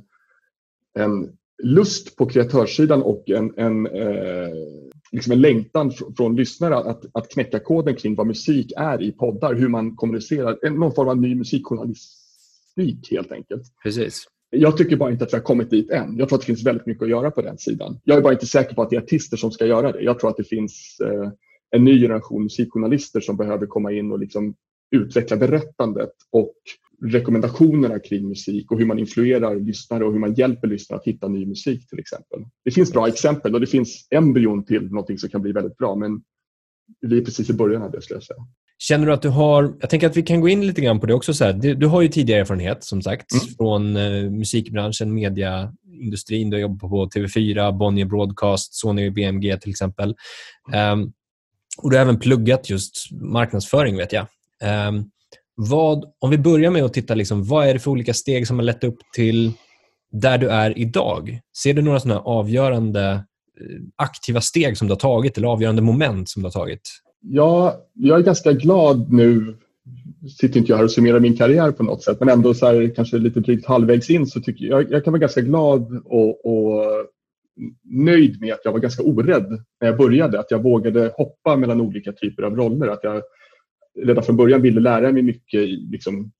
en 0.98 1.36
lust 1.62 2.16
på 2.16 2.26
kreatörssidan 2.26 3.02
och 3.02 3.30
en, 3.30 3.52
en, 3.56 3.86
eh, 3.86 4.48
liksom 5.12 5.32
en 5.32 5.40
längtan 5.40 5.90
fr 5.90 6.04
från 6.16 6.36
lyssnare 6.36 6.76
att, 6.76 7.04
att 7.12 7.28
knäcka 7.28 7.58
koden 7.58 7.96
kring 7.96 8.14
vad 8.14 8.26
musik 8.26 8.72
är 8.76 9.02
i 9.02 9.12
poddar, 9.12 9.54
hur 9.54 9.68
man 9.68 9.96
kommunicerar, 9.96 10.70
någon 10.70 10.94
form 10.94 11.08
av 11.08 11.16
ny 11.16 11.34
musikjournalistik 11.34 13.10
helt 13.10 13.32
enkelt. 13.32 13.62
Precis. 13.82 14.24
Jag 14.50 14.76
tycker 14.76 14.96
bara 14.96 15.10
inte 15.10 15.24
att 15.24 15.32
vi 15.32 15.36
har 15.36 15.44
kommit 15.44 15.70
dit 15.70 15.90
än. 15.90 16.16
Jag 16.16 16.28
tror 16.28 16.36
att 16.36 16.42
det 16.42 16.46
finns 16.46 16.66
väldigt 16.66 16.86
mycket 16.86 17.02
att 17.02 17.08
göra 17.08 17.30
på 17.30 17.42
den 17.42 17.58
sidan. 17.58 18.00
Jag 18.04 18.18
är 18.18 18.22
bara 18.22 18.32
inte 18.32 18.46
säker 18.46 18.74
på 18.74 18.82
att 18.82 18.90
det 18.90 18.96
är 18.96 19.00
artister 19.00 19.36
som 19.36 19.50
ska 19.50 19.66
göra 19.66 19.92
det. 19.92 20.00
Jag 20.00 20.18
tror 20.18 20.30
att 20.30 20.36
det 20.36 20.44
finns 20.44 20.96
eh, 21.04 21.30
en 21.70 21.84
ny 21.84 22.00
generation 22.00 22.42
musikjournalister 22.42 23.20
som 23.20 23.36
behöver 23.36 23.66
komma 23.66 23.92
in 23.92 24.12
och 24.12 24.18
liksom 24.18 24.54
utveckla 24.90 25.36
berättandet 25.36 26.12
och 26.30 26.54
rekommendationerna 27.02 27.98
kring 27.98 28.28
musik 28.28 28.70
och 28.70 28.78
hur 28.78 28.86
man 28.86 28.98
influerar 28.98 29.60
lyssnare 29.60 30.04
och 30.04 30.12
hur 30.12 30.18
man 30.18 30.34
hjälper 30.34 30.68
lyssnare 30.68 30.98
att 30.98 31.06
hitta 31.06 31.28
ny 31.28 31.46
musik 31.46 31.88
till 31.88 31.98
exempel. 31.98 32.44
Det 32.64 32.70
finns 32.70 32.92
bra 32.92 33.08
exempel 33.08 33.54
och 33.54 33.60
det 33.60 33.66
finns 33.66 34.06
embryon 34.10 34.64
till 34.64 34.90
någonting 34.90 35.18
som 35.18 35.30
kan 35.30 35.42
bli 35.42 35.52
väldigt 35.52 35.76
bra 35.76 35.94
men 35.94 36.22
vi 37.00 37.18
är 37.18 37.24
precis 37.24 37.50
i 37.50 37.52
början 37.52 37.82
av 37.82 37.90
det 37.90 38.02
skulle 38.02 38.16
jag 38.16 38.24
säga. 38.24 38.46
Känner 38.78 39.06
du 39.06 39.12
att 39.12 39.22
du 39.22 39.28
har, 39.28 39.76
jag 39.80 39.90
tänker 39.90 40.06
att 40.06 40.16
vi 40.16 40.22
kan 40.22 40.40
gå 40.40 40.48
in 40.48 40.66
lite 40.66 40.80
grann 40.80 41.00
på 41.00 41.06
det 41.06 41.14
också. 41.14 41.34
Så 41.34 41.44
här. 41.44 41.52
Du, 41.52 41.74
du 41.74 41.86
har 41.86 42.02
ju 42.02 42.08
tidigare 42.08 42.40
erfarenhet 42.40 42.84
som 42.84 43.02
sagt 43.02 43.32
mm. 43.32 43.46
från 43.56 43.96
eh, 43.96 44.30
musikbranschen, 44.30 45.14
mediaindustrin. 45.14 46.50
Du 46.50 46.56
har 46.56 46.60
jobbat 46.60 46.80
på 46.80 47.06
TV4, 47.06 47.78
Bonnier 47.78 48.06
Broadcast, 48.06 48.74
Sony 48.74 49.10
BMG 49.10 49.56
till 49.60 49.70
exempel. 49.70 50.14
Um, 50.92 51.12
och 51.82 51.90
du 51.90 51.96
har 51.96 52.02
även 52.02 52.18
pluggat 52.18 52.70
just 52.70 53.12
marknadsföring 53.12 53.96
vet 53.96 54.12
jag. 54.12 54.26
Um, 54.88 55.10
vad, 55.68 56.04
om 56.18 56.30
vi 56.30 56.38
börjar 56.38 56.70
med 56.70 56.84
att 56.84 56.92
titta, 56.92 57.14
liksom, 57.14 57.44
vad 57.44 57.68
är 57.68 57.72
det 57.72 57.80
för 57.80 57.90
olika 57.90 58.14
steg 58.14 58.46
som 58.46 58.58
har 58.58 58.64
lett 58.64 58.84
upp 58.84 58.98
till 59.14 59.52
där 60.12 60.38
du 60.38 60.48
är 60.48 60.78
idag? 60.78 61.40
Ser 61.56 61.74
du 61.74 61.82
några 61.82 62.00
sådana 62.00 62.20
avgörande 62.20 63.10
eh, 63.10 63.80
aktiva 63.96 64.40
steg 64.40 64.78
som 64.78 64.88
du 64.88 64.92
har 64.92 64.98
tagit 64.98 65.38
eller 65.38 65.48
avgörande 65.48 65.82
moment 65.82 66.28
som 66.28 66.42
du 66.42 66.46
har 66.46 66.52
tagit? 66.52 66.80
Ja, 67.20 67.76
jag 67.94 68.18
är 68.18 68.22
ganska 68.22 68.52
glad 68.52 69.12
nu 69.12 69.56
sitter 70.38 70.58
inte 70.58 70.72
jag 70.72 70.76
här 70.76 70.84
och 70.84 70.90
summerar 70.90 71.20
min 71.20 71.36
karriär 71.36 71.72
på 71.72 71.82
något 71.82 72.02
sätt, 72.02 72.20
men 72.20 72.28
ändå 72.28 72.54
så 72.54 72.66
här, 72.66 72.94
kanske 72.96 73.18
lite 73.18 73.40
drygt 73.40 73.66
halvvägs 73.66 74.10
in 74.10 74.26
så 74.26 74.40
tycker 74.40 74.64
jag, 74.64 74.92
jag 74.92 75.04
kan 75.04 75.12
vara 75.12 75.20
ganska 75.20 75.40
glad 75.40 76.02
och, 76.04 76.46
och, 76.46 76.84
nöjd 77.84 78.40
med 78.40 78.52
att 78.54 78.60
jag 78.64 78.72
var 78.72 78.78
ganska 78.78 79.02
orädd 79.02 79.64
när 79.80 79.88
jag 79.88 79.96
började, 79.96 80.40
att 80.40 80.50
jag 80.50 80.62
vågade 80.62 81.12
hoppa 81.16 81.56
mellan 81.56 81.80
olika 81.80 82.12
typer 82.12 82.42
av 82.42 82.56
roller, 82.56 82.88
att 82.88 83.00
jag 83.02 83.22
redan 84.02 84.24
från 84.24 84.36
början 84.36 84.62
ville 84.62 84.80
lära 84.80 85.12
mig 85.12 85.22
mycket 85.22 85.68
liksom, 85.68 86.32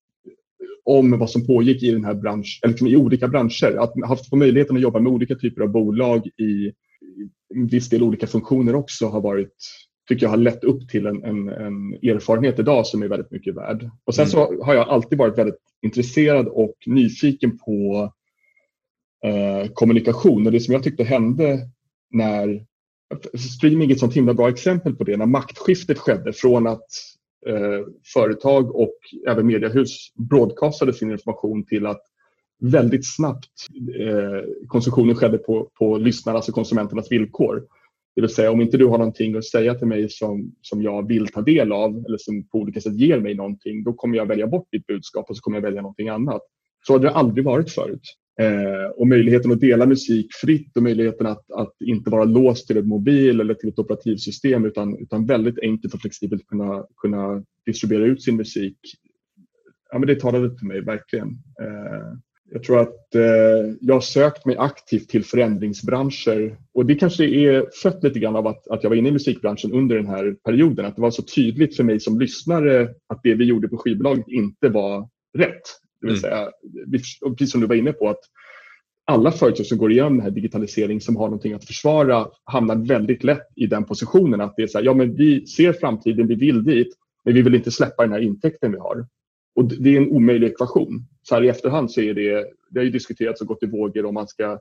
om 0.84 1.18
vad 1.18 1.30
som 1.30 1.46
pågick 1.46 1.82
i 1.82 1.90
den 1.90 2.04
här 2.04 2.14
branschen, 2.14 2.60
eller 2.62 2.72
liksom 2.72 2.86
i 2.86 2.96
olika 2.96 3.28
branscher. 3.28 3.76
Att 3.78 3.92
haft 4.08 4.32
möjligheten 4.32 4.76
att 4.76 4.82
jobba 4.82 5.00
med 5.00 5.12
olika 5.12 5.34
typer 5.34 5.62
av 5.62 5.68
bolag 5.68 6.26
i 6.26 6.72
en 7.54 7.66
viss 7.66 7.88
del 7.88 8.02
olika 8.02 8.26
funktioner 8.26 8.74
också 8.74 9.06
har 9.06 9.20
varit, 9.20 9.54
tycker 10.08 10.26
jag 10.26 10.30
har 10.30 10.36
lett 10.36 10.64
upp 10.64 10.88
till 10.88 11.06
en, 11.06 11.24
en, 11.24 11.48
en 11.48 11.94
erfarenhet 11.94 12.58
idag 12.58 12.86
som 12.86 13.02
är 13.02 13.08
väldigt 13.08 13.30
mycket 13.30 13.56
värd. 13.56 13.90
Och 14.04 14.14
sen 14.14 14.22
mm. 14.22 14.30
så 14.30 14.64
har 14.64 14.74
jag 14.74 14.88
alltid 14.88 15.18
varit 15.18 15.38
väldigt 15.38 15.60
intresserad 15.82 16.48
och 16.48 16.74
nyfiken 16.86 17.58
på 17.58 18.12
eh, 19.24 19.70
kommunikation 19.72 20.46
och 20.46 20.52
det 20.52 20.60
som 20.60 20.74
jag 20.74 20.82
tyckte 20.82 21.04
hände 21.04 21.58
när 22.10 22.66
Streaming 23.56 23.90
är 23.90 23.94
ett 23.94 24.00
sånt 24.00 24.16
himla 24.16 24.34
bra 24.34 24.48
exempel 24.48 24.96
på 24.96 25.04
det, 25.04 25.16
när 25.16 25.26
maktskiftet 25.26 25.98
skedde 25.98 26.32
från 26.32 26.66
att 26.66 26.86
Eh, 27.46 27.86
företag 28.14 28.74
och 28.74 28.94
även 29.28 29.46
mediehus 29.46 30.12
broadcastade 30.14 30.92
sin 30.92 31.10
information 31.10 31.64
till 31.66 31.86
att 31.86 32.02
väldigt 32.60 33.14
snabbt 33.14 33.50
eh, 34.00 34.66
konsumtionen 34.66 35.14
skedde 35.14 35.38
på, 35.38 35.70
på 35.78 35.98
lyssnarnas 35.98 36.48
och 36.48 36.54
konsumenternas 36.54 37.12
villkor. 37.12 37.62
Det 38.14 38.20
vill 38.20 38.30
säga 38.30 38.50
om 38.50 38.60
inte 38.60 38.76
du 38.76 38.86
har 38.86 38.98
någonting 38.98 39.36
att 39.36 39.44
säga 39.44 39.74
till 39.74 39.86
mig 39.86 40.08
som, 40.08 40.52
som 40.62 40.82
jag 40.82 41.08
vill 41.08 41.28
ta 41.28 41.42
del 41.42 41.72
av 41.72 42.04
eller 42.06 42.18
som 42.18 42.48
på 42.48 42.58
olika 42.58 42.80
sätt 42.80 42.94
ger 42.94 43.20
mig 43.20 43.34
någonting, 43.34 43.84
då 43.84 43.92
kommer 43.92 44.16
jag 44.16 44.26
välja 44.26 44.46
bort 44.46 44.68
ditt 44.72 44.86
budskap 44.86 45.30
och 45.30 45.36
så 45.36 45.42
kommer 45.42 45.56
jag 45.56 45.62
välja 45.62 45.82
någonting 45.82 46.08
annat. 46.08 46.42
Så 46.86 46.92
har 46.92 47.00
det 47.00 47.10
aldrig 47.10 47.44
varit 47.44 47.70
förut. 47.70 48.02
Eh, 48.40 48.90
och 48.96 49.06
möjligheten 49.06 49.52
att 49.52 49.60
dela 49.60 49.86
musik 49.86 50.26
fritt 50.32 50.76
och 50.76 50.82
möjligheten 50.82 51.26
att, 51.26 51.50
att 51.50 51.74
inte 51.84 52.10
vara 52.10 52.24
låst 52.24 52.66
till 52.66 52.76
en 52.76 52.88
mobil 52.88 53.40
eller 53.40 53.54
till 53.54 53.68
ett 53.68 53.78
operativsystem 53.78 54.64
utan, 54.64 54.98
utan 54.98 55.26
väldigt 55.26 55.58
enkelt 55.58 55.94
och 55.94 56.00
flexibelt 56.00 56.46
kunna, 56.46 56.84
kunna 56.96 57.44
distribuera 57.66 58.04
ut 58.04 58.22
sin 58.22 58.36
musik. 58.36 58.78
Ja, 59.92 59.98
men 59.98 60.08
det 60.08 60.20
talade 60.20 60.58
till 60.58 60.66
mig 60.66 60.80
verkligen. 60.80 61.28
Eh, 61.62 62.18
jag 62.52 62.62
tror 62.62 62.80
att 62.80 63.14
eh, 63.14 63.74
jag 63.80 63.94
har 63.94 64.00
sökt 64.00 64.46
mig 64.46 64.56
aktivt 64.56 65.08
till 65.08 65.24
förändringsbranscher 65.24 66.56
och 66.74 66.86
det 66.86 66.94
kanske 66.94 67.24
är 67.24 67.66
fött 67.82 68.04
lite 68.04 68.18
grann 68.18 68.36
av 68.36 68.46
att, 68.46 68.68
att 68.68 68.82
jag 68.82 68.90
var 68.90 68.96
inne 68.96 69.08
i 69.08 69.12
musikbranschen 69.12 69.72
under 69.72 69.96
den 69.96 70.06
här 70.06 70.36
perioden. 70.44 70.86
Att 70.86 70.96
det 70.96 71.02
var 71.02 71.10
så 71.10 71.22
tydligt 71.22 71.76
för 71.76 71.84
mig 71.84 72.00
som 72.00 72.20
lyssnare 72.20 72.94
att 73.06 73.20
det 73.22 73.34
vi 73.34 73.44
gjorde 73.44 73.68
på 73.68 73.76
skivbolaget 73.76 74.28
inte 74.28 74.68
var 74.68 75.08
rätt. 75.38 75.62
Det 76.00 76.06
vill 76.06 76.16
mm. 76.16 76.20
säga, 76.20 76.50
precis 77.30 77.52
som 77.52 77.60
du 77.60 77.66
var 77.66 77.74
inne 77.74 77.92
på, 77.92 78.08
att 78.08 78.20
alla 79.04 79.32
företag 79.32 79.66
som 79.66 79.78
går 79.78 79.92
igenom 79.92 80.16
den 80.16 80.22
här 80.22 80.30
digitaliseringen 80.30 81.00
som 81.00 81.16
har 81.16 81.24
någonting 81.24 81.52
att 81.52 81.64
försvara 81.64 82.26
hamnar 82.44 82.76
väldigt 82.76 83.24
lätt 83.24 83.48
i 83.56 83.66
den 83.66 83.84
positionen 83.84 84.40
att 84.40 84.56
det 84.56 84.62
är 84.62 84.66
så 84.66 84.78
här, 84.78 84.84
ja 84.84 84.94
men 84.94 85.14
vi 85.14 85.46
ser 85.46 85.72
framtiden, 85.72 86.26
vi 86.26 86.34
vill 86.34 86.64
dit, 86.64 86.88
men 87.24 87.34
vi 87.34 87.42
vill 87.42 87.54
inte 87.54 87.70
släppa 87.70 88.02
den 88.02 88.12
här 88.12 88.20
intäkten 88.20 88.72
vi 88.72 88.78
har. 88.78 89.06
Och 89.54 89.64
det 89.64 89.96
är 89.96 90.00
en 90.00 90.10
omöjlig 90.10 90.46
ekvation. 90.46 91.06
Så 91.22 91.34
här 91.34 91.44
i 91.44 91.48
efterhand 91.48 91.90
så 91.90 92.00
är 92.00 92.14
det, 92.14 92.46
det 92.70 92.80
har 92.80 92.84
ju 92.84 92.90
diskuterats 92.90 93.40
och 93.40 93.46
gått 93.46 93.62
i 93.62 93.66
vågor 93.66 94.06
om 94.06 94.14
man 94.14 94.28
ska 94.28 94.60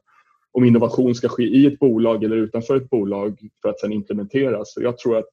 om 0.51 0.65
innovation 0.65 1.15
ska 1.15 1.29
ske 1.29 1.43
i 1.43 1.65
ett 1.65 1.79
bolag 1.79 2.23
eller 2.23 2.35
utanför 2.35 2.75
ett 2.75 2.89
bolag 2.89 3.39
för 3.61 3.69
att 3.69 3.79
sedan 3.79 3.93
implementeras. 3.93 4.73
Så 4.73 4.81
jag 4.81 4.97
tror 4.97 5.17
att 5.17 5.29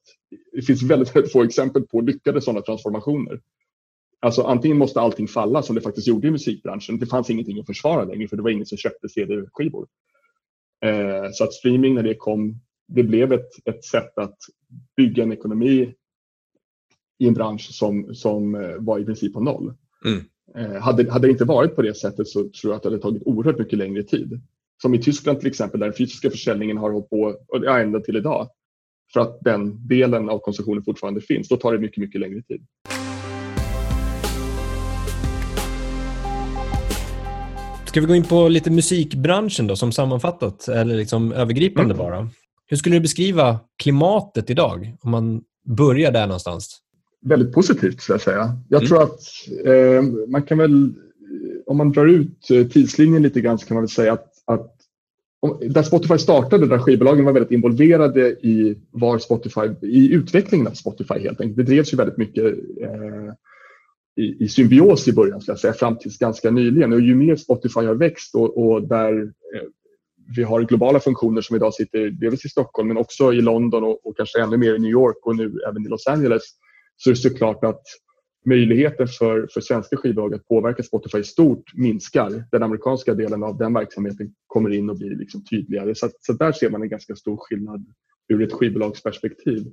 det 0.53 0.63
finns 0.63 0.83
väldigt, 0.83 1.17
väldigt 1.17 1.33
få 1.33 1.43
exempel 1.43 1.83
på 1.83 2.01
lyckade 2.01 2.41
sådana 2.41 2.61
transformationer. 2.61 3.41
Alltså 4.26 4.42
antingen 4.42 4.78
måste 4.78 5.00
allting 5.00 5.28
falla 5.28 5.62
som 5.62 5.75
det 5.75 5.83
faktiskt 5.83 6.09
gjorde 6.09 6.28
i 6.28 6.30
musikbranschen. 6.30 6.99
Det 6.99 7.06
fanns 7.06 7.30
ingenting 7.30 7.61
att 7.61 7.66
försvara 7.66 8.04
längre 8.04 8.28
för 8.28 8.37
det 8.37 8.42
var 8.42 8.50
ingen 8.50 8.66
som 8.66 8.78
köpte 8.78 9.09
CD-skivor. 9.09 9.87
Eh, 10.85 11.30
så 11.33 11.45
att 11.45 11.52
streaming 11.52 11.95
när 11.95 12.02
det 12.02 12.14
kom, 12.14 12.61
det 12.88 13.02
blev 13.02 13.33
ett, 13.33 13.49
ett 13.64 13.85
sätt 13.85 14.18
att 14.18 14.37
bygga 14.97 15.23
en 15.23 15.33
ekonomi 15.33 15.95
i 17.18 17.28
en 17.28 17.35
bransch 17.35 17.68
som, 17.71 18.14
som 18.14 18.54
eh, 18.54 18.76
var 18.78 18.99
i 18.99 19.04
princip 19.04 19.33
på 19.33 19.40
noll. 19.40 19.75
Mm. 20.04 20.25
Eh, 20.54 20.80
hade, 20.83 21.12
hade 21.12 21.26
det 21.26 21.30
inte 21.30 21.45
varit 21.45 21.76
på 21.76 21.83
det 21.83 21.95
sättet 21.95 22.28
så 22.28 22.40
tror 22.40 22.73
jag 22.73 22.75
att 22.75 22.83
det 22.83 22.88
hade 22.88 23.02
tagit 23.02 23.23
oerhört 23.26 23.59
mycket 23.59 23.78
längre 23.78 24.02
tid. 24.02 24.40
Som 24.83 24.95
i 24.95 25.02
Tyskland 25.02 25.38
till 25.38 25.49
exempel 25.49 25.80
där 25.80 25.87
den 25.87 25.97
fysiska 25.97 26.30
försäljningen 26.30 26.76
har 26.76 26.90
hållit 26.90 27.11
på 27.11 27.37
ja, 27.49 27.78
ända 27.78 28.00
till 28.00 28.16
idag. 28.16 28.49
För 29.12 29.21
att 29.21 29.38
den 29.40 29.88
delen 29.88 30.28
av 30.28 30.38
konsumtionen 30.38 30.85
fortfarande 30.85 31.21
finns. 31.21 31.49
Då 31.49 31.56
tar 31.56 31.73
det 31.73 31.78
mycket, 31.78 31.99
mycket 31.99 32.21
längre 32.21 32.42
tid. 32.42 32.66
Ska 37.97 38.00
vi 38.00 38.07
gå 38.07 38.15
in 38.15 38.25
på 38.25 38.49
lite 38.49 38.71
musikbranschen 38.71 39.67
då 39.67 39.76
som 39.76 39.93
sammanfattat 39.93 40.69
eller 40.69 40.97
liksom 40.97 41.33
övergripande 41.33 41.95
mm. 41.95 42.07
bara? 42.07 42.29
Hur 42.67 42.76
skulle 42.76 42.97
du 42.97 43.00
beskriva 43.00 43.59
klimatet 43.83 44.50
idag 44.50 44.97
om 45.00 45.11
man 45.11 45.43
börjar 45.65 46.12
där 46.12 46.26
någonstans? 46.26 46.79
Väldigt 47.25 47.55
positivt 47.55 48.00
skulle 48.00 48.15
jag 48.15 48.21
säga. 48.21 48.59
Jag 48.69 48.83
mm. 48.83 48.88
tror 48.88 49.03
att 49.03 49.21
eh, 49.65 50.03
man 50.29 50.43
kan 50.43 50.59
väl, 50.59 50.95
om 51.67 51.76
man 51.76 51.93
drar 51.93 52.07
ut 52.07 52.50
eh, 52.50 52.67
tidslinjen 52.67 53.23
lite 53.23 53.41
grann 53.41 53.59
så 53.59 53.67
kan 53.67 53.75
man 53.75 53.83
väl 53.83 53.91
säga 53.91 54.12
att, 54.12 54.33
att 54.45 54.73
där 55.61 55.83
Spotify 55.83 56.19
startade, 56.19 56.67
där 56.67 56.79
skivbolagen 56.79 57.25
var 57.25 57.33
väldigt 57.33 57.53
involverade 57.53 58.29
i, 58.29 58.79
var 58.91 59.19
Spotify, 59.19 59.61
i 59.83 60.12
utvecklingen 60.12 60.67
av 60.67 60.73
Spotify 60.73 61.19
helt 61.19 61.41
enkelt. 61.41 61.57
Det 61.57 61.62
drevs 61.73 61.93
ju 61.93 61.97
väldigt 61.97 62.19
mycket 62.19 62.45
eh, 62.83 63.33
i, 64.16 64.44
i 64.44 64.49
symbios 64.49 65.08
i 65.08 65.12
början, 65.12 65.40
ska 65.40 65.52
jag 65.52 65.58
säga, 65.58 65.73
fram 65.73 65.99
tills 65.99 66.18
ganska 66.18 66.50
nyligen. 66.50 66.92
Och 66.92 67.00
ju 67.00 67.14
mer 67.14 67.37
Spotify 67.37 67.80
har 67.80 67.94
växt 67.94 68.35
och, 68.35 68.66
och 68.66 68.88
där 68.88 69.23
eh, 69.23 69.62
vi 70.37 70.42
har 70.42 70.62
globala 70.62 71.00
funktioner 71.00 71.40
som 71.40 71.56
idag 71.56 71.75
sitter 71.75 72.11
delvis 72.11 72.44
i 72.44 72.49
Stockholm 72.49 72.88
men 72.88 72.96
också 72.96 73.32
i 73.32 73.40
London 73.40 73.85
och, 73.85 74.06
och, 74.06 74.16
kanske 74.16 74.42
ännu 74.42 74.56
mer 74.56 74.75
i 74.75 74.78
New 74.78 74.90
York 74.90 75.26
och 75.26 75.37
nu 75.37 75.61
även 75.68 75.87
i 75.87 75.88
Los 75.88 76.06
Angeles 76.06 76.42
så 76.96 77.11
är 77.11 77.14
det 77.14 77.20
såklart 77.20 77.64
att 77.64 77.82
möjligheten 78.46 79.08
för, 79.08 79.49
för 79.54 79.61
svenska 79.61 79.96
skivbolag 79.96 80.35
att 80.35 80.49
påverka 80.49 80.82
Spotify 80.82 81.23
stort 81.23 81.75
minskar. 81.75 82.44
Den 82.50 82.62
amerikanska 82.62 83.14
delen 83.14 83.42
av 83.42 83.58
den 83.58 83.75
verksamheten 83.75 84.35
kommer 84.46 84.70
in 84.70 84.90
och 84.90 84.99
blir 84.99 85.16
liksom 85.16 85.44
tydligare. 85.44 85.94
Så, 85.94 86.11
så 86.20 86.32
där 86.32 86.52
ser 86.52 86.70
man 86.70 86.82
en 86.82 86.88
ganska 86.88 87.16
stor 87.16 87.37
skillnad 87.37 87.87
ur 88.28 88.42
ett 88.42 88.52
skivbolagsperspektiv. 88.52 89.73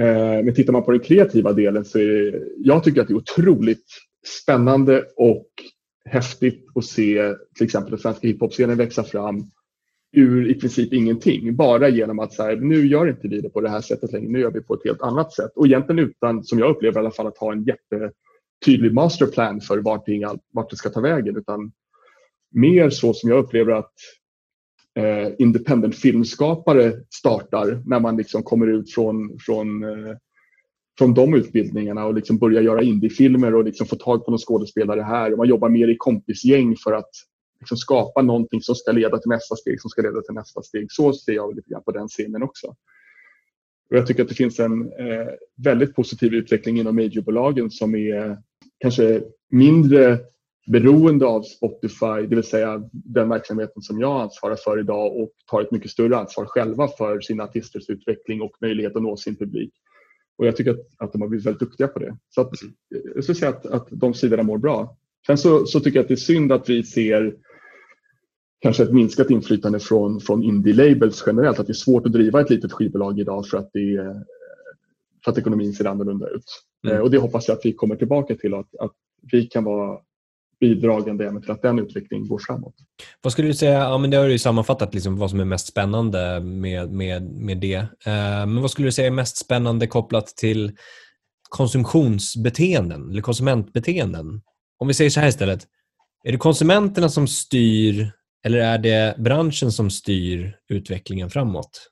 Eh, 0.00 0.44
men 0.44 0.54
tittar 0.54 0.72
man 0.72 0.84
på 0.84 0.90
den 0.90 1.00
kreativa 1.00 1.52
delen 1.52 1.84
så 1.84 1.98
är 1.98 2.06
det, 2.06 2.42
jag 2.58 2.84
tycker 2.84 3.00
att 3.00 3.08
det 3.08 3.14
är 3.14 3.16
otroligt 3.16 3.86
spännande 4.42 5.04
och 5.16 5.48
häftigt 6.04 6.66
att 6.74 6.84
se 6.84 7.34
till 7.56 7.64
exempel 7.64 7.90
den 7.90 8.00
svenska 8.00 8.28
hiphop-scenen 8.28 8.78
växa 8.78 9.04
fram 9.04 9.50
ur 10.12 10.50
i 10.50 10.54
princip 10.54 10.92
ingenting. 10.92 11.56
Bara 11.56 11.88
genom 11.88 12.18
att 12.18 12.32
så 12.32 12.42
här, 12.42 12.56
nu 12.56 12.86
gör 12.86 13.08
inte 13.08 13.28
vi 13.28 13.40
det 13.40 13.48
på 13.48 13.60
det 13.60 13.68
här 13.68 13.80
sättet 13.80 14.12
längre, 14.12 14.30
nu 14.30 14.40
gör 14.40 14.50
vi 14.50 14.60
på 14.60 14.74
ett 14.74 14.84
helt 14.84 15.02
annat 15.02 15.32
sätt. 15.32 15.50
Och 15.54 15.66
egentligen 15.66 15.98
utan, 15.98 16.44
som 16.44 16.58
jag 16.58 16.70
upplever 16.70 16.96
i 16.96 17.00
alla 17.00 17.10
fall, 17.10 17.26
att 17.26 17.38
ha 17.38 17.52
en 17.52 17.64
jättetydlig 17.64 18.92
masterplan 18.92 19.60
för 19.60 19.78
vart, 19.78 20.08
vart 20.52 20.70
det 20.70 20.76
ska 20.76 20.90
ta 20.90 21.00
vägen. 21.00 21.36
Utan 21.36 21.72
mer 22.50 22.90
så 22.90 23.14
som 23.14 23.30
jag 23.30 23.38
upplever 23.44 23.72
att 23.72 23.92
eh, 24.94 25.32
independent 25.38 25.94
filmskapare 25.94 26.92
startar 27.10 27.82
när 27.86 28.00
man 28.00 28.16
liksom 28.16 28.42
kommer 28.42 28.66
ut 28.66 28.94
från, 28.94 29.38
från, 29.38 29.84
eh, 29.84 30.16
från 30.98 31.14
de 31.14 31.34
utbildningarna 31.34 32.04
och 32.04 32.14
liksom 32.14 32.38
börjar 32.38 32.62
göra 32.62 32.82
indiefilmer 32.82 33.54
och 33.54 33.64
liksom 33.64 33.86
få 33.86 33.96
tag 33.96 34.24
på 34.24 34.30
någon 34.30 34.38
skådespelare 34.38 35.00
här. 35.00 35.32
Och 35.32 35.38
man 35.38 35.48
jobbar 35.48 35.68
mer 35.68 35.88
i 35.88 35.96
kompisgäng 35.96 36.76
för 36.76 36.92
att 36.92 37.10
liksom 37.60 37.76
skapa 37.76 38.22
någonting 38.22 38.60
som 38.62 38.74
ska 38.74 38.92
leda 38.92 39.18
till 39.18 39.28
nästa 39.28 39.56
steg, 39.56 39.80
som 39.80 39.90
ska 39.90 40.02
leda 40.02 40.20
till 40.20 40.34
nästa 40.34 40.62
steg. 40.62 40.92
Så 40.92 41.12
ser 41.12 41.32
jag 41.32 41.56
lite 41.56 41.70
grann 41.70 41.82
på 41.82 41.92
den 41.92 42.08
scenen 42.08 42.42
också. 42.42 42.66
Och 43.90 43.96
jag 43.96 44.06
tycker 44.06 44.22
att 44.22 44.28
det 44.28 44.34
finns 44.34 44.60
en 44.60 44.82
eh, 44.82 45.28
väldigt 45.56 45.94
positiv 45.94 46.34
utveckling 46.34 46.78
inom 46.78 46.96
majorbolagen 46.96 47.70
som 47.70 47.94
är 47.94 48.38
kanske 48.78 49.22
mindre 49.50 50.18
beroende 50.66 51.26
av 51.26 51.42
Spotify, 51.42 52.26
det 52.28 52.34
vill 52.34 52.44
säga 52.44 52.82
den 52.92 53.28
verksamheten 53.28 53.82
som 53.82 54.00
jag 54.00 54.20
ansvarar 54.20 54.56
för 54.56 54.80
idag 54.80 55.16
och 55.16 55.32
tar 55.50 55.62
ett 55.62 55.70
mycket 55.70 55.90
större 55.90 56.16
ansvar 56.16 56.44
själva 56.44 56.88
för 56.88 57.20
sina 57.20 57.44
artisters 57.44 57.90
utveckling 57.90 58.42
och 58.42 58.52
möjlighet 58.60 58.96
att 58.96 59.02
nå 59.02 59.16
sin 59.16 59.36
publik. 59.36 59.72
Och 60.38 60.46
jag 60.46 60.56
tycker 60.56 60.70
att, 60.70 60.86
att 60.98 61.12
de 61.12 61.20
har 61.20 61.28
blivit 61.28 61.46
väldigt 61.46 61.60
duktiga 61.60 61.88
på 61.88 61.98
det. 61.98 62.16
Så 62.28 62.40
att, 62.40 62.50
jag 63.14 63.24
skulle 63.24 63.36
säga 63.36 63.50
att, 63.50 63.66
att 63.66 63.88
de 63.90 64.14
sidorna 64.14 64.42
mår 64.42 64.58
bra. 64.58 64.96
Sen 65.26 65.38
så, 65.38 65.66
så 65.66 65.80
tycker 65.80 65.98
jag 65.98 66.02
att 66.02 66.08
det 66.08 66.14
är 66.14 66.16
synd 66.16 66.52
att 66.52 66.68
vi 66.68 66.82
ser 66.82 67.36
kanske 68.60 68.82
ett 68.82 68.92
minskat 68.92 69.30
inflytande 69.30 69.80
från, 69.80 70.20
från 70.20 70.42
indie-labels 70.42 71.22
generellt. 71.26 71.58
Att 71.58 71.66
det 71.66 71.70
är 71.72 71.74
svårt 71.74 72.06
att 72.06 72.12
driva 72.12 72.40
ett 72.40 72.50
litet 72.50 72.72
skivbolag 72.72 73.20
idag 73.20 73.46
för 73.46 73.58
att, 73.58 73.70
det, 73.72 73.96
för 75.24 75.32
att 75.32 75.38
ekonomin 75.38 75.72
ser 75.72 75.84
annorlunda 75.84 76.28
ut. 76.28 76.44
Mm. 76.84 76.96
Eh, 76.96 77.02
och 77.02 77.10
det 77.10 77.18
hoppas 77.18 77.48
jag 77.48 77.58
att 77.58 77.66
vi 77.66 77.72
kommer 77.72 77.96
tillbaka 77.96 78.34
till 78.34 78.54
att, 78.54 78.76
att 78.76 78.92
vi 79.32 79.46
kan 79.46 79.64
vara 79.64 80.00
bidragande 80.62 81.26
även 81.26 81.42
till 81.42 81.50
att 81.50 81.62
den 81.62 81.78
utvecklingen 81.78 82.28
går 82.28 82.40
framåt. 82.46 82.74
Vad 83.22 83.32
skulle 83.32 83.48
du 83.48 83.54
säga, 83.54 83.78
ja, 83.78 83.98
men 83.98 84.10
det 84.10 84.16
har 84.16 84.28
du 84.28 84.38
sammanfattat 84.38 84.94
liksom 84.94 85.16
vad 85.16 85.30
som 85.30 85.40
är 85.40 85.44
mest 85.44 85.66
spännande 85.66 86.40
med, 86.40 86.92
med, 86.92 87.22
med 87.22 87.58
det. 87.58 87.76
Eh, 88.06 88.46
men 88.46 88.60
vad 88.60 88.70
skulle 88.70 88.88
du 88.88 88.92
säga 88.92 89.06
är 89.06 89.10
mest 89.10 89.36
spännande 89.36 89.86
kopplat 89.86 90.26
till 90.26 90.72
konsumtionsbeteenden 91.48 93.10
eller 93.10 93.22
konsumentbeteenden? 93.22 94.42
Om 94.78 94.88
vi 94.88 94.94
säger 94.94 95.10
så 95.10 95.20
här 95.20 95.28
istället. 95.28 95.66
Är 96.24 96.32
det 96.32 96.38
konsumenterna 96.38 97.08
som 97.08 97.26
styr 97.28 98.10
eller 98.44 98.58
är 98.58 98.78
det 98.78 99.14
branschen 99.18 99.72
som 99.72 99.90
styr 99.90 100.56
utvecklingen 100.68 101.30
framåt? 101.30 101.88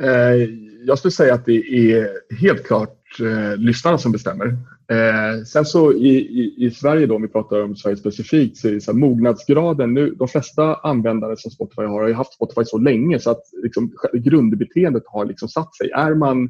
Eh, 0.00 0.48
jag 0.86 0.98
skulle 0.98 1.12
säga 1.12 1.34
att 1.34 1.46
det 1.46 1.52
är 1.52 2.08
helt 2.40 2.66
klart 2.66 3.20
eh, 3.20 3.56
lyssnarna 3.56 3.98
som 3.98 4.12
bestämmer. 4.12 4.56
Eh, 4.90 5.42
sen 5.44 5.64
så 5.64 5.92
i, 5.92 6.08
i, 6.18 6.66
i, 6.66 6.70
Sverige 6.70 7.06
då, 7.06 7.14
om 7.14 7.22
vi 7.22 7.28
pratar 7.28 7.62
om 7.62 7.76
Sverige 7.76 7.96
specifikt, 7.96 8.56
så 8.56 8.68
är 8.68 8.72
det 8.72 8.80
så 8.80 8.92
här, 8.92 8.98
mognadsgraden 8.98 9.94
nu, 9.94 10.10
de 10.10 10.28
flesta 10.28 10.74
användare 10.74 11.36
som 11.36 11.50
Spotify 11.50 11.82
har 11.82 12.00
har 12.00 12.08
ju 12.08 12.14
haft 12.14 12.34
Spotify 12.34 12.64
så 12.64 12.78
länge 12.78 13.18
så 13.18 13.30
att 13.30 13.42
liksom, 13.62 13.92
grundbeteendet 14.12 15.02
har 15.06 15.24
liksom 15.24 15.48
satt 15.48 15.74
sig. 15.76 15.90
Är 15.90 16.14
man 16.14 16.44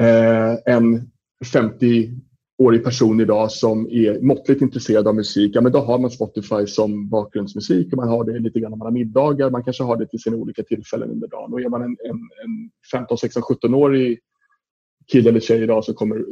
eh, 0.00 0.74
en 0.74 1.10
50 1.52 2.10
årig 2.58 2.84
person 2.84 3.20
idag 3.20 3.50
som 3.52 3.86
är 3.90 4.20
måttligt 4.20 4.62
intresserad 4.62 5.08
av 5.08 5.14
musik, 5.14 5.54
ja 5.54 5.60
men 5.60 5.72
då 5.72 5.78
har 5.78 5.98
man 5.98 6.10
Spotify 6.10 6.66
som 6.66 7.08
bakgrundsmusik 7.08 7.92
och 7.92 7.96
man 7.96 8.08
har 8.08 8.24
det 8.24 8.38
lite 8.38 8.60
grann 8.60 8.70
när 8.70 8.78
man 8.78 8.86
har 8.86 8.92
middagar, 8.92 9.50
man 9.50 9.64
kanske 9.64 9.82
har 9.82 9.96
det 9.96 10.06
till 10.06 10.20
sina 10.20 10.36
olika 10.36 10.62
tillfällen 10.62 11.10
under 11.10 11.28
dagen. 11.28 11.52
Och 11.52 11.60
är 11.60 11.68
man 11.68 11.82
en, 11.82 11.96
en, 12.04 12.16
en 12.16 12.70
15, 12.92 13.18
16, 13.18 13.42
17-årig 13.42 14.18
kille 15.12 15.28
eller 15.28 15.40
tjej 15.40 15.62
idag 15.62 15.84
som, 15.84 15.94
kommer, 15.94 16.24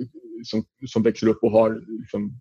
som, 0.44 0.64
som 0.86 1.02
växer 1.02 1.28
upp 1.28 1.38
och 1.42 1.50
har 1.50 1.82
liksom, 2.00 2.40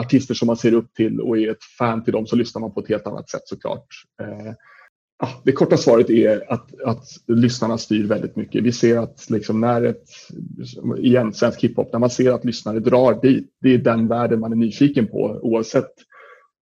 artister 0.00 0.34
som 0.34 0.46
man 0.46 0.56
ser 0.56 0.72
upp 0.72 0.94
till 0.94 1.20
och 1.20 1.38
är 1.38 1.50
ett 1.50 1.64
fan 1.78 2.04
till 2.04 2.12
dem 2.12 2.26
så 2.26 2.36
lyssnar 2.36 2.60
man 2.60 2.74
på 2.74 2.80
ett 2.80 2.88
helt 2.88 3.06
annat 3.06 3.30
sätt 3.30 3.42
såklart. 3.44 3.86
Eh, 4.22 4.52
det 5.44 5.52
korta 5.52 5.76
svaret 5.76 6.10
är 6.10 6.52
att, 6.52 6.80
att 6.80 7.04
lyssnarna 7.26 7.78
styr 7.78 8.06
väldigt 8.06 8.36
mycket. 8.36 8.62
Vi 8.62 8.72
ser 8.72 8.98
att 8.98 9.30
liksom 9.30 9.60
när 9.60 9.82
ett, 9.82 10.04
igen 10.98 11.32
svensk 11.32 11.64
hiphop, 11.64 11.92
när 11.92 12.00
man 12.00 12.10
ser 12.10 12.32
att 12.32 12.44
lyssnare 12.44 12.80
drar 12.80 13.22
dit, 13.22 13.50
det 13.60 13.74
är 13.74 13.78
den 13.78 14.08
världen 14.08 14.40
man 14.40 14.52
är 14.52 14.56
nyfiken 14.56 15.06
på 15.06 15.38
oavsett 15.42 15.92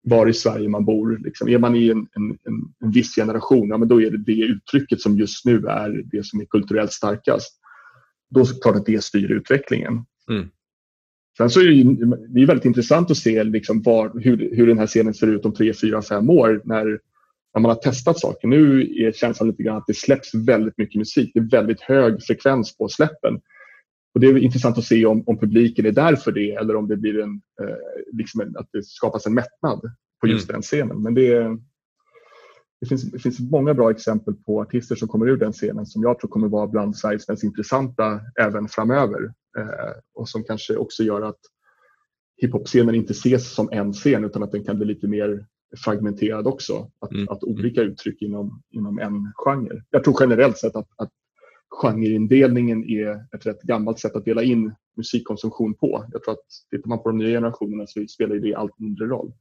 var 0.03 0.27
i 0.27 0.33
Sverige 0.33 0.69
man 0.69 0.85
bor. 0.85 1.19
Liksom, 1.23 1.47
är 1.47 1.57
man 1.57 1.75
i 1.75 1.89
en, 1.89 1.97
en, 1.97 2.29
en, 2.29 2.73
en 2.83 2.91
viss 2.91 3.15
generation, 3.15 3.69
ja, 3.69 3.77
men 3.77 3.87
då 3.87 4.01
är 4.01 4.11
det 4.11 4.23
det 4.23 4.41
uttrycket 4.41 5.01
som 5.01 5.17
just 5.17 5.45
nu 5.45 5.65
är 5.67 6.03
det 6.11 6.25
som 6.25 6.41
är 6.41 6.45
kulturellt 6.45 6.91
starkast. 6.91 7.59
Då 8.29 8.39
är 8.39 8.45
det 8.45 8.61
klart 8.61 8.75
att 8.75 8.85
det 8.85 9.03
styr 9.03 9.31
utvecklingen. 9.31 10.05
Mm. 10.29 10.49
Sen 11.37 11.49
så 11.49 11.59
är 11.59 11.65
det, 11.65 12.41
är 12.41 12.47
väldigt 12.47 12.65
intressant 12.65 13.11
att 13.11 13.17
se 13.17 13.43
liksom 13.43 13.81
var, 13.81 14.19
hur, 14.19 14.55
hur 14.55 14.67
den 14.67 14.79
här 14.79 14.87
scenen 14.87 15.13
ser 15.13 15.27
ut 15.27 15.45
om 15.45 15.53
tre, 15.53 15.73
fyra, 15.73 16.01
fem 16.01 16.29
år 16.29 16.61
när 16.65 16.99
när 17.57 17.61
man 17.61 17.69
har 17.69 17.75
testat 17.75 18.19
saker. 18.19 18.47
Nu 18.47 18.81
är 18.81 19.11
känslan 19.11 19.49
lite 19.49 19.63
grann 19.63 19.77
att 19.77 19.87
det 19.87 19.93
släpps 19.93 20.33
väldigt 20.33 20.77
mycket 20.77 20.95
musik. 20.95 21.31
Det 21.33 21.39
är 21.39 21.49
väldigt 21.51 21.81
hög 21.81 22.23
frekvens 22.23 22.77
på 22.77 22.87
släppen. 22.87 23.41
Och 24.13 24.19
det 24.19 24.27
är 24.27 24.37
intressant 24.37 24.77
att 24.77 24.83
se 24.83 25.05
om, 25.05 25.23
om 25.27 25.37
publiken 25.37 25.85
är 25.85 25.91
där 25.91 26.15
för 26.15 26.31
det 26.31 26.51
eller 26.51 26.75
om 26.75 26.87
det 26.87 26.97
blir 26.97 27.19
en, 27.19 27.41
eh, 27.61 27.75
liksom 28.13 28.41
en, 28.41 28.57
att 28.57 28.69
det 28.71 28.85
skapas 28.85 29.25
en 29.25 29.33
mättnad 29.33 29.81
på 30.21 30.27
just 30.27 30.49
mm. 30.49 30.53
den 30.53 30.61
scenen. 30.61 31.03
Men 31.03 31.13
det, 31.13 31.57
det, 32.79 32.85
finns, 32.85 33.11
det 33.11 33.19
finns 33.19 33.39
många 33.39 33.73
bra 33.73 33.91
exempel 33.91 34.33
på 34.33 34.61
artister 34.61 34.95
som 34.95 35.07
kommer 35.07 35.27
ur 35.29 35.37
den 35.37 35.53
scenen 35.53 35.85
som 35.85 36.01
jag 36.01 36.19
tror 36.19 36.29
kommer 36.29 36.47
vara 36.47 36.67
bland 36.67 36.97
Sveriges 36.97 37.27
mest 37.27 37.43
intressanta 37.43 38.21
även 38.39 38.67
framöver. 38.67 39.33
Eh, 39.57 40.01
och 40.13 40.29
som 40.29 40.43
kanske 40.43 40.75
också 40.75 41.03
gör 41.03 41.21
att 41.21 41.39
hiphop-scenen 42.37 42.95
inte 42.95 43.11
ses 43.11 43.53
som 43.53 43.69
en 43.71 43.93
scen 43.93 44.25
utan 44.25 44.43
att 44.43 44.51
den 44.51 44.63
kan 44.63 44.77
bli 44.77 44.85
lite 44.85 45.07
mer 45.07 45.45
fragmenterad 45.85 46.47
också. 46.47 46.91
Att, 46.99 47.11
mm. 47.11 47.29
att 47.29 47.43
olika 47.43 47.81
uttryck 47.81 48.21
inom, 48.21 48.61
inom 48.69 48.99
en 48.99 49.31
genre. 49.35 49.83
Jag 49.89 50.03
tror 50.03 50.15
generellt 50.19 50.57
sett 50.57 50.75
att, 50.75 50.89
att 50.95 51.09
genreindelningen 51.69 52.83
är 52.83 53.35
ett 53.35 53.45
rätt 53.45 53.61
gammalt 53.61 53.99
sätt 53.99 54.15
att 54.15 54.25
dela 54.25 54.43
in 54.43 54.75
musikkonsumtion 54.97 55.73
på. 55.73 56.05
Jag 56.11 56.23
tror 56.23 56.33
att 56.33 56.45
tittar 56.71 56.89
man 56.89 57.03
på 57.03 57.09
de 57.09 57.17
nya 57.17 57.37
generationerna 57.37 57.87
så 57.87 58.05
spelar 58.07 58.35
det 58.35 58.55
allt 58.55 58.79
mindre 58.79 59.05
roll. 59.05 59.33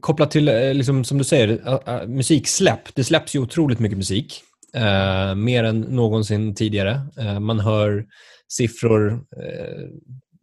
Kopplat 0.00 0.30
till, 0.30 0.48
eh, 0.48 0.74
liksom, 0.74 1.04
som 1.04 1.18
du 1.18 1.24
säger, 1.24 2.06
musiksläpp. 2.06 2.94
Det 2.94 3.04
släpps 3.04 3.34
ju 3.34 3.38
otroligt 3.38 3.78
mycket 3.78 3.98
musik. 3.98 4.42
Eh, 4.74 5.34
mer 5.34 5.64
än 5.64 5.80
någonsin 5.80 6.54
tidigare. 6.54 7.00
Eh, 7.18 7.40
man 7.40 7.60
hör 7.60 8.06
siffror. 8.48 9.12
Eh, 9.12 9.88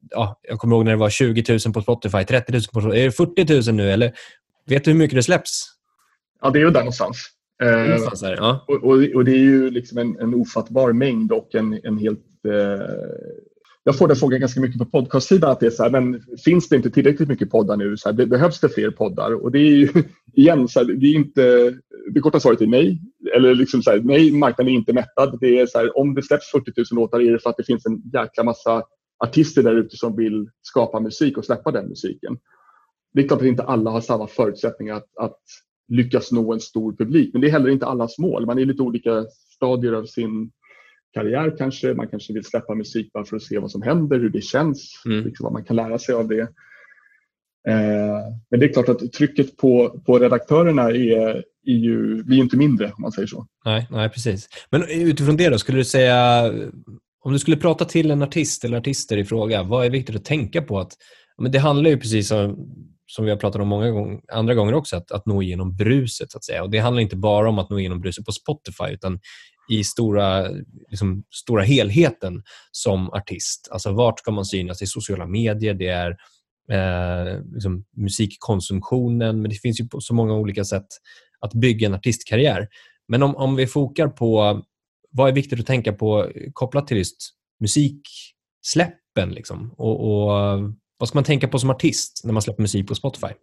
ja, 0.09 0.39
jag 0.43 0.59
kommer 0.59 0.75
ihåg 0.75 0.85
när 0.85 0.91
det 0.91 0.97
var 0.97 1.09
20 1.09 1.59
000 1.65 1.73
på 1.73 1.81
Spotify, 1.81 2.23
30 2.23 2.51
000 2.51 2.61
på 2.61 2.81
Spotify. 2.81 2.99
Är 2.99 3.05
det 3.05 3.11
40 3.11 3.71
000 3.71 3.75
nu? 3.75 3.91
Eller 3.91 4.13
vet 4.65 4.83
du 4.83 4.91
hur 4.91 4.97
mycket 4.97 5.15
det 5.15 5.23
släpps? 5.23 5.63
Ja, 6.41 6.49
det 6.49 6.59
är 6.59 6.61
ju 6.61 6.69
där 6.69 6.79
någonstans. 6.79 7.17
Eh, 7.63 7.71
någonstans 7.71 8.23
är, 8.23 8.35
ja. 8.35 8.65
och, 8.67 8.83
och, 8.83 9.03
och, 9.15 9.25
det 9.25 9.31
är 9.31 9.43
ju 9.43 9.69
liksom 9.69 9.97
en, 9.97 10.19
en 10.19 10.33
ofattbar 10.33 10.93
mängd 10.93 11.31
och 11.31 11.55
en, 11.55 11.79
en 11.83 11.97
helt 11.97 12.19
eh, 12.47 12.87
jag 13.87 13.97
får 13.97 14.07
den 14.07 14.17
frågan 14.17 14.39
ganska 14.39 14.61
mycket 14.61 14.79
på 14.79 14.85
podcastsidan. 14.85 15.51
Att 15.51 15.59
det 15.59 15.65
är 15.65 15.69
så 15.69 15.83
här, 15.83 15.89
men 15.89 16.21
finns 16.45 16.69
det 16.69 16.75
inte 16.75 16.89
tillräckligt 16.89 17.29
mycket 17.29 17.49
poddar 17.49 17.77
nu? 17.77 17.97
Så 17.97 18.09
här, 18.09 18.25
behövs 18.25 18.59
det 18.59 18.69
fler 18.69 18.91
poddar? 18.91 19.43
Och 19.43 19.51
det 19.51 19.59
är 19.59 19.75
ju 19.75 19.89
igen, 20.33 20.67
så 20.67 20.79
här, 20.79 20.85
det, 20.85 21.05
är 21.07 21.15
inte, 21.15 21.73
det 22.13 22.19
korta 22.19 22.39
svaret 22.39 22.61
är 22.61 22.67
nej. 22.67 23.01
Eller 23.35 23.55
liksom 23.55 23.81
så 23.81 23.91
här, 23.91 23.99
nej, 23.99 24.31
marknaden 24.31 24.73
är 24.73 24.77
inte 24.77 24.93
mättad. 24.93 25.37
Det 25.41 25.59
är 25.59 25.65
så 25.65 25.77
här, 25.77 25.97
om 25.97 26.13
det 26.13 26.23
släpps 26.23 26.51
40 26.51 26.71
000 26.77 26.85
låtar 26.91 27.21
är 27.21 27.31
det 27.31 27.39
för 27.39 27.49
att 27.49 27.57
det 27.57 27.63
finns 27.63 27.85
en 27.85 28.01
jäkla 28.13 28.43
massa 28.43 28.83
artister 29.23 29.63
där 29.63 29.75
ute 29.75 29.97
som 29.97 30.15
vill 30.15 30.49
skapa 30.61 30.99
musik 30.99 31.37
och 31.37 31.45
släppa 31.45 31.71
den 31.71 31.87
musiken. 31.87 32.37
Det 33.13 33.21
är 33.21 33.27
klart 33.27 33.41
att 33.41 33.47
inte 33.47 33.63
alla 33.63 33.91
har 33.91 34.01
samma 34.01 34.27
förutsättningar 34.27 34.95
att, 34.95 35.17
att 35.19 35.39
lyckas 35.87 36.31
nå 36.31 36.53
en 36.53 36.59
stor 36.59 36.93
publik. 36.95 37.29
Men 37.33 37.41
det 37.41 37.47
är 37.47 37.51
heller 37.51 37.69
inte 37.69 37.85
allas 37.85 38.17
mål. 38.17 38.45
Man 38.45 38.57
är 38.57 38.61
i 38.61 38.65
lite 38.65 38.83
olika 38.83 39.25
stadier 39.55 39.93
av 39.93 40.05
sin 40.05 40.51
karriär 41.17 41.55
kanske. 41.57 41.93
Man 41.93 42.07
kanske 42.07 42.33
vill 42.33 42.43
släppa 42.43 42.75
musik 42.75 43.13
bara 43.13 43.25
för 43.25 43.35
att 43.35 43.43
se 43.43 43.59
vad 43.59 43.71
som 43.71 43.81
händer, 43.81 44.19
hur 44.19 44.29
det 44.29 44.41
känns, 44.41 45.01
mm. 45.05 45.25
liksom 45.25 45.43
vad 45.43 45.53
man 45.53 45.63
kan 45.63 45.75
lära 45.75 45.99
sig 45.99 46.15
av 46.15 46.27
det. 46.27 46.39
Eh, 47.67 48.33
men 48.49 48.59
det 48.59 48.65
är 48.65 48.73
klart 48.73 48.89
att 48.89 49.13
trycket 49.13 49.57
på, 49.57 50.01
på 50.05 50.19
redaktörerna 50.19 50.83
är, 50.83 51.43
är 51.65 51.73
ju, 51.73 52.23
blir 52.23 52.37
inte 52.37 52.57
mindre 52.57 52.85
om 52.85 53.01
man 53.01 53.11
säger 53.11 53.27
så. 53.27 53.45
Nej, 53.65 53.87
nej, 53.91 54.09
precis. 54.09 54.49
Men 54.69 54.83
utifrån 54.89 55.37
det 55.37 55.49
då, 55.49 55.57
skulle 55.57 55.77
du 55.77 55.85
säga, 55.85 56.51
om 57.23 57.33
du 57.33 57.39
skulle 57.39 57.57
prata 57.57 57.85
till 57.85 58.11
en 58.11 58.21
artist 58.21 58.63
eller 58.63 58.77
artister 58.77 59.17
i 59.17 59.25
fråga, 59.25 59.63
vad 59.63 59.85
är 59.85 59.89
viktigt 59.89 60.15
att 60.15 60.25
tänka 60.25 60.61
på? 60.61 60.79
Att, 60.79 60.91
men 61.37 61.51
det 61.51 61.59
handlar 61.59 61.89
ju 61.89 61.97
precis 61.97 62.31
om, 62.31 62.55
som 63.07 63.25
vi 63.25 63.31
har 63.31 63.37
pratat 63.37 63.61
om 63.61 63.67
många 63.67 63.91
gånger, 63.91 64.19
andra 64.31 64.53
gånger 64.53 64.73
också, 64.73 64.95
att, 64.95 65.11
att 65.11 65.25
nå 65.25 65.41
igenom 65.41 65.75
bruset. 65.75 66.31
så 66.31 66.37
att 66.37 66.43
säga. 66.43 66.63
Och 66.63 66.69
Det 66.69 66.79
handlar 66.79 67.01
inte 67.01 67.15
bara 67.15 67.49
om 67.49 67.59
att 67.59 67.69
nå 67.69 67.79
igenom 67.79 68.01
bruset 68.01 68.25
på 68.25 68.31
Spotify, 68.31 68.93
utan 68.93 69.19
i 69.69 69.83
stora, 69.83 70.47
liksom, 70.89 71.23
stora 71.29 71.63
helheten 71.63 72.43
som 72.71 73.09
artist. 73.09 73.67
Alltså 73.71 73.91
vart 73.91 74.19
ska 74.19 74.31
man 74.31 74.45
synas? 74.45 74.81
I 74.81 74.87
sociala 74.87 75.25
medier, 75.25 75.73
det 75.73 75.87
är 75.87 76.17
eh, 76.71 77.41
liksom, 77.53 77.85
musikkonsumtionen, 77.95 79.41
men 79.41 79.49
det 79.49 79.55
finns 79.55 79.79
ju 79.79 79.87
så 79.99 80.13
många 80.13 80.33
olika 80.33 80.65
sätt 80.65 80.87
att 81.39 81.53
bygga 81.53 81.87
en 81.87 81.93
artistkarriär. 81.93 82.67
Men 83.07 83.23
om, 83.23 83.35
om 83.35 83.55
vi 83.55 83.67
fokar 83.67 84.07
på 84.07 84.61
vad 85.11 85.29
är 85.29 85.33
viktigt 85.33 85.59
att 85.59 85.65
tänka 85.65 85.93
på 85.93 86.31
kopplat 86.53 86.87
till 86.87 86.97
just 86.97 87.17
musiksläppen 87.59 89.29
liksom, 89.29 89.73
och, 89.77 89.99
och 89.99 90.29
vad 90.97 91.09
ska 91.09 91.17
man 91.17 91.23
tänka 91.23 91.47
på 91.47 91.59
som 91.59 91.69
artist 91.69 92.21
när 92.23 92.33
man 92.33 92.41
släpper 92.41 92.61
musik 92.61 92.87
på 92.87 92.95
Spotify? 92.95 93.33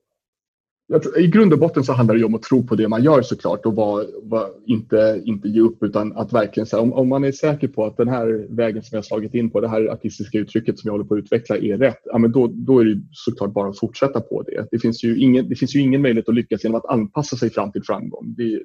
Tror, 0.88 1.18
I 1.18 1.26
grund 1.26 1.52
och 1.52 1.58
botten 1.58 1.84
så 1.84 1.92
handlar 1.92 2.14
det 2.14 2.18
ju 2.18 2.24
om 2.24 2.34
att 2.34 2.42
tro 2.42 2.66
på 2.66 2.74
det 2.74 2.88
man 2.88 3.02
gör 3.02 3.22
såklart 3.22 3.66
och 3.66 3.74
var, 3.74 4.06
var, 4.22 4.50
inte, 4.66 5.22
inte 5.24 5.48
ge 5.48 5.60
upp 5.60 5.82
utan 5.82 6.12
att 6.12 6.32
verkligen 6.32 6.66
säga 6.66 6.82
om, 6.82 6.92
om 6.92 7.08
man 7.08 7.24
är 7.24 7.32
säker 7.32 7.68
på 7.68 7.84
att 7.84 7.96
den 7.96 8.08
här 8.08 8.46
vägen 8.50 8.82
som 8.82 8.96
jag 8.96 9.04
slagit 9.04 9.34
in 9.34 9.50
på, 9.50 9.60
det 9.60 9.68
här 9.68 9.88
artistiska 9.88 10.38
uttrycket 10.38 10.78
som 10.78 10.88
jag 10.88 10.92
håller 10.92 11.04
på 11.04 11.14
att 11.14 11.18
utveckla 11.18 11.56
är 11.56 11.78
rätt, 11.78 12.00
ja, 12.04 12.18
men 12.18 12.32
då, 12.32 12.46
då 12.46 12.80
är 12.80 12.84
det 12.84 13.02
såklart 13.10 13.52
bara 13.52 13.68
att 13.68 13.78
fortsätta 13.78 14.20
på 14.20 14.42
det. 14.42 14.66
Det 14.70 14.78
finns 14.78 15.04
ju 15.04 15.18
ingen, 15.18 15.48
det 15.48 15.56
finns 15.56 15.76
ju 15.76 15.80
ingen 15.80 16.02
möjlighet 16.02 16.28
att 16.28 16.34
lyckas 16.34 16.64
genom 16.64 16.78
att 16.78 16.86
anpassa 16.86 17.36
sig 17.36 17.50
fram 17.50 17.72
till 17.72 17.82
framgång. 17.82 18.34
Det, 18.36 18.62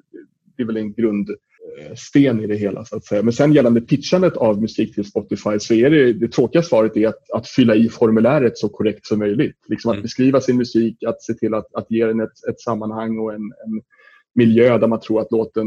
det 0.58 0.64
är 0.64 0.68
väl 0.68 0.78
en 0.78 0.94
grund, 0.94 1.30
sten 1.96 2.44
i 2.44 2.48
det 2.48 2.56
hela. 2.56 2.86
Så 2.86 2.96
att 2.96 3.06
säga. 3.06 3.24
Men 3.24 3.34
sen 3.34 3.54
gällande 3.54 3.82
pitchandet 3.82 4.38
av 4.38 4.62
musik 4.62 4.96
till 4.96 5.06
Spotify 5.06 5.60
så 5.60 5.74
är 5.74 5.90
det, 5.90 6.14
det 6.14 6.28
tråkiga 6.28 6.64
svaret 6.64 6.98
är 6.98 7.08
att, 7.08 7.32
att 7.34 7.48
fylla 7.48 7.76
i 7.76 7.90
formuläret 7.90 8.58
så 8.58 8.70
korrekt 8.70 9.06
som 9.06 9.20
möjligt. 9.20 9.58
Liksom 9.68 9.92
att 9.92 9.96
mm. 9.96 10.04
beskriva 10.04 10.42
sin 10.42 10.58
musik, 10.58 11.04
att 11.04 11.22
se 11.22 11.34
till 11.34 11.54
att, 11.54 11.76
att 11.76 11.92
ge 11.92 12.06
den 12.06 12.20
ett, 12.20 12.48
ett 12.50 12.60
sammanhang 12.60 13.20
och 13.20 13.34
en, 13.34 13.42
en 13.42 13.82
miljö 14.36 14.78
där 14.78 14.88
man 14.88 15.00
tror 15.00 15.22
att 15.22 15.32
låten 15.32 15.66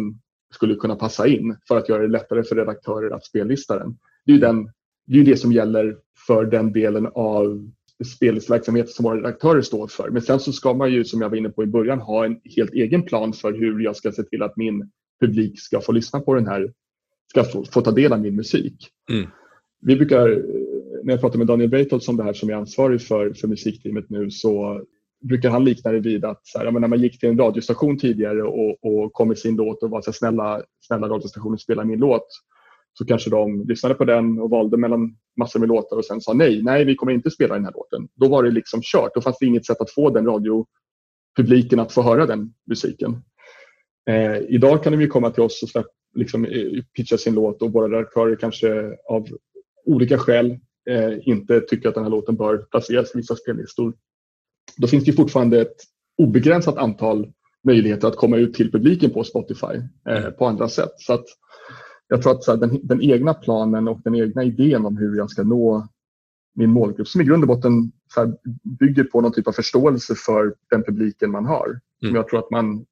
skulle 0.55 0.75
kunna 0.75 0.97
passa 0.97 1.27
in 1.27 1.57
för 1.69 1.77
att 1.77 1.89
göra 1.89 2.03
det 2.03 2.09
lättare 2.09 2.43
för 2.43 2.57
redaktörer 2.57 3.11
att 3.11 3.25
spellista 3.25 3.79
den. 3.79 3.99
Det 4.27 4.33
är 4.33 4.39
den, 4.39 4.71
det, 5.07 5.21
är 5.21 5.25
det 5.25 5.37
som 5.37 5.53
gäller 5.53 5.97
för 6.27 6.45
den 6.45 6.73
delen 6.73 7.09
av 7.15 7.71
spelverksamhet 8.05 8.91
som 8.91 9.05
våra 9.05 9.17
redaktörer 9.17 9.63
står 9.63 9.87
för. 9.87 10.11
Men 10.11 10.23
sen 10.23 10.41
så 10.41 10.53
ska 10.53 10.75
man 10.75 10.93
ju, 10.93 11.05
som 11.05 11.21
jag 11.21 11.29
var 11.29 11.37
inne 11.37 11.49
på 11.49 11.63
i 11.63 11.67
början, 11.67 12.01
ha 12.01 12.25
en 12.25 12.41
helt 12.57 12.73
egen 12.73 13.03
plan 13.03 13.33
för 13.33 13.53
hur 13.53 13.81
jag 13.81 13.97
ska 13.97 14.13
se 14.13 14.23
till 14.23 14.43
att 14.43 14.57
min 14.57 14.91
publik 15.23 15.61
ska 15.61 15.81
få 15.81 15.93
lyssna 15.93 16.21
på 16.21 16.35
den 16.35 16.47
här, 16.47 16.73
ska 17.31 17.45
få, 17.45 17.65
få 17.65 17.81
ta 17.81 17.91
del 17.91 18.13
av 18.13 18.21
min 18.21 18.37
musik. 18.37 18.89
Mm. 19.11 19.27
Vi 19.81 19.97
brukar, 19.97 20.29
när 21.05 21.13
jag 21.13 21.21
pratar 21.21 21.39
med 21.39 21.47
Daniel 21.47 21.71
Breitholtz 21.71 22.09
om 22.09 22.17
det 22.17 22.25
här 22.25 22.33
som 22.33 22.51
är 22.51 22.55
ansvarig 22.55 23.03
för, 23.03 23.33
för 23.33 23.49
musikteamet 23.49 24.11
nu 24.11 24.31
så 24.31 24.83
brukar 25.23 25.51
han 25.51 25.65
likna 25.65 25.93
det 25.93 26.01
vid 26.01 26.25
att 26.25 26.41
så 26.43 26.59
här, 26.59 26.71
när 26.71 26.89
man 26.89 27.01
gick 27.01 27.21
till 27.21 27.29
en 27.29 27.39
radiostation 27.39 27.99
tidigare 27.99 28.43
och, 28.43 28.85
och 28.85 29.13
kom 29.13 29.29
med 29.29 29.39
sin 29.39 29.57
låt 29.57 29.83
och 29.83 29.91
var 29.91 30.01
så 30.01 30.11
här, 30.11 30.13
snälla, 30.13 30.63
snälla 30.81 31.09
radiostationen 31.09 31.59
spela 31.59 31.85
min 31.85 31.99
låt 31.99 32.27
så 32.95 33.05
kanske 33.05 33.31
de 33.31 33.65
lyssnade 33.65 33.95
på 33.95 34.05
den 34.05 34.39
och 34.39 34.51
valde 34.51 34.77
mellan 34.77 35.17
massor 35.37 35.61
med 35.61 35.69
låtar 35.69 35.97
och 35.97 36.05
sen 36.05 36.21
sa 36.21 36.33
nej, 36.33 36.63
nej 36.63 36.85
vi 36.85 36.95
kommer 36.95 37.13
inte 37.13 37.31
spela 37.31 37.55
den 37.55 37.65
här 37.65 37.73
låten. 37.73 38.09
Då 38.15 38.29
var 38.29 38.43
det 38.43 38.51
liksom 38.51 38.81
kört. 38.83 39.15
Då 39.15 39.21
fanns 39.21 39.39
det 39.39 39.47
inget 39.47 39.67
sätt 39.67 39.81
att 39.81 39.91
få 39.91 40.11
den 40.11 40.27
radiopubliken 40.27 41.81
att 41.81 41.93
få 41.93 42.03
höra 42.03 42.27
den 42.27 42.55
musiken. 42.67 43.23
Eh, 44.11 44.39
idag 44.49 44.83
kan 44.85 44.93
de 44.93 45.01
ju 45.01 45.07
komma 45.07 45.31
till 45.31 45.43
oss 45.43 45.63
och 45.63 45.69
släpp, 45.69 45.87
liksom, 46.15 46.45
eh, 46.45 46.83
pitcha 46.97 47.19
sin 47.19 47.35
låt 47.35 47.63
och 47.63 47.73
våra 47.73 47.99
redaktörer 47.99 48.37
kanske 48.37 48.97
av 49.09 49.27
olika 49.87 50.19
skäl 50.19 50.59
eh, 50.91 51.29
inte 51.29 51.61
tycker 51.61 51.89
att 51.89 51.95
den 51.95 52.05
här 52.05 52.11
låten 52.11 52.37
bör 52.37 52.59
placeras 52.59 53.15
i 53.15 53.19
vissa 53.19 53.37
spellistor. 53.37 53.95
Då 54.77 54.87
finns 54.87 55.05
det 55.05 55.13
fortfarande 55.13 55.61
ett 55.61 55.77
obegränsat 56.19 56.77
antal 56.77 57.33
möjligheter 57.65 58.09
att 58.09 58.17
komma 58.17 58.37
ut 58.37 58.55
till 58.55 58.73
publiken 58.73 59.11
på 59.11 59.25
Spotify 59.25 59.75
eh, 60.09 60.17
mm. 60.17 60.33
på 60.33 60.47
andra 60.47 60.69
sätt. 60.69 60.93
Så 60.97 61.13
att 61.13 61.25
jag 62.09 62.23
tror 62.23 62.33
att 62.33 62.47
här, 62.47 62.57
den, 62.57 62.87
den, 62.87 63.03
egna 63.03 63.35
planen 63.35 63.89
och 63.89 64.01
den 64.05 64.15
egna 64.15 64.45
idén 64.45 64.87
om 64.87 64.97
hur 64.97 65.17
jag 65.17 65.31
ska 65.31 65.43
nå 65.43 65.89
min 66.55 66.71
målgrupp 66.71 67.09
som 67.09 67.21
i 67.21 67.25
grund 67.25 67.43
och 67.43 67.49
botten 67.49 67.93
här, 68.17 68.37
bygger 68.79 69.05
på 69.05 69.21
någon 69.21 69.33
typ 69.33 69.49
av 69.49 69.53
förståelse 69.53 70.15
för 70.15 70.55
den 70.71 70.83
publiken 70.83 71.31
man 71.31 71.47
har. 71.47 71.67
Mm. 71.67 71.81
Som 72.01 72.15
jag 72.15 72.29
tror 72.29 72.39
att 72.39 72.51
man 72.51 72.85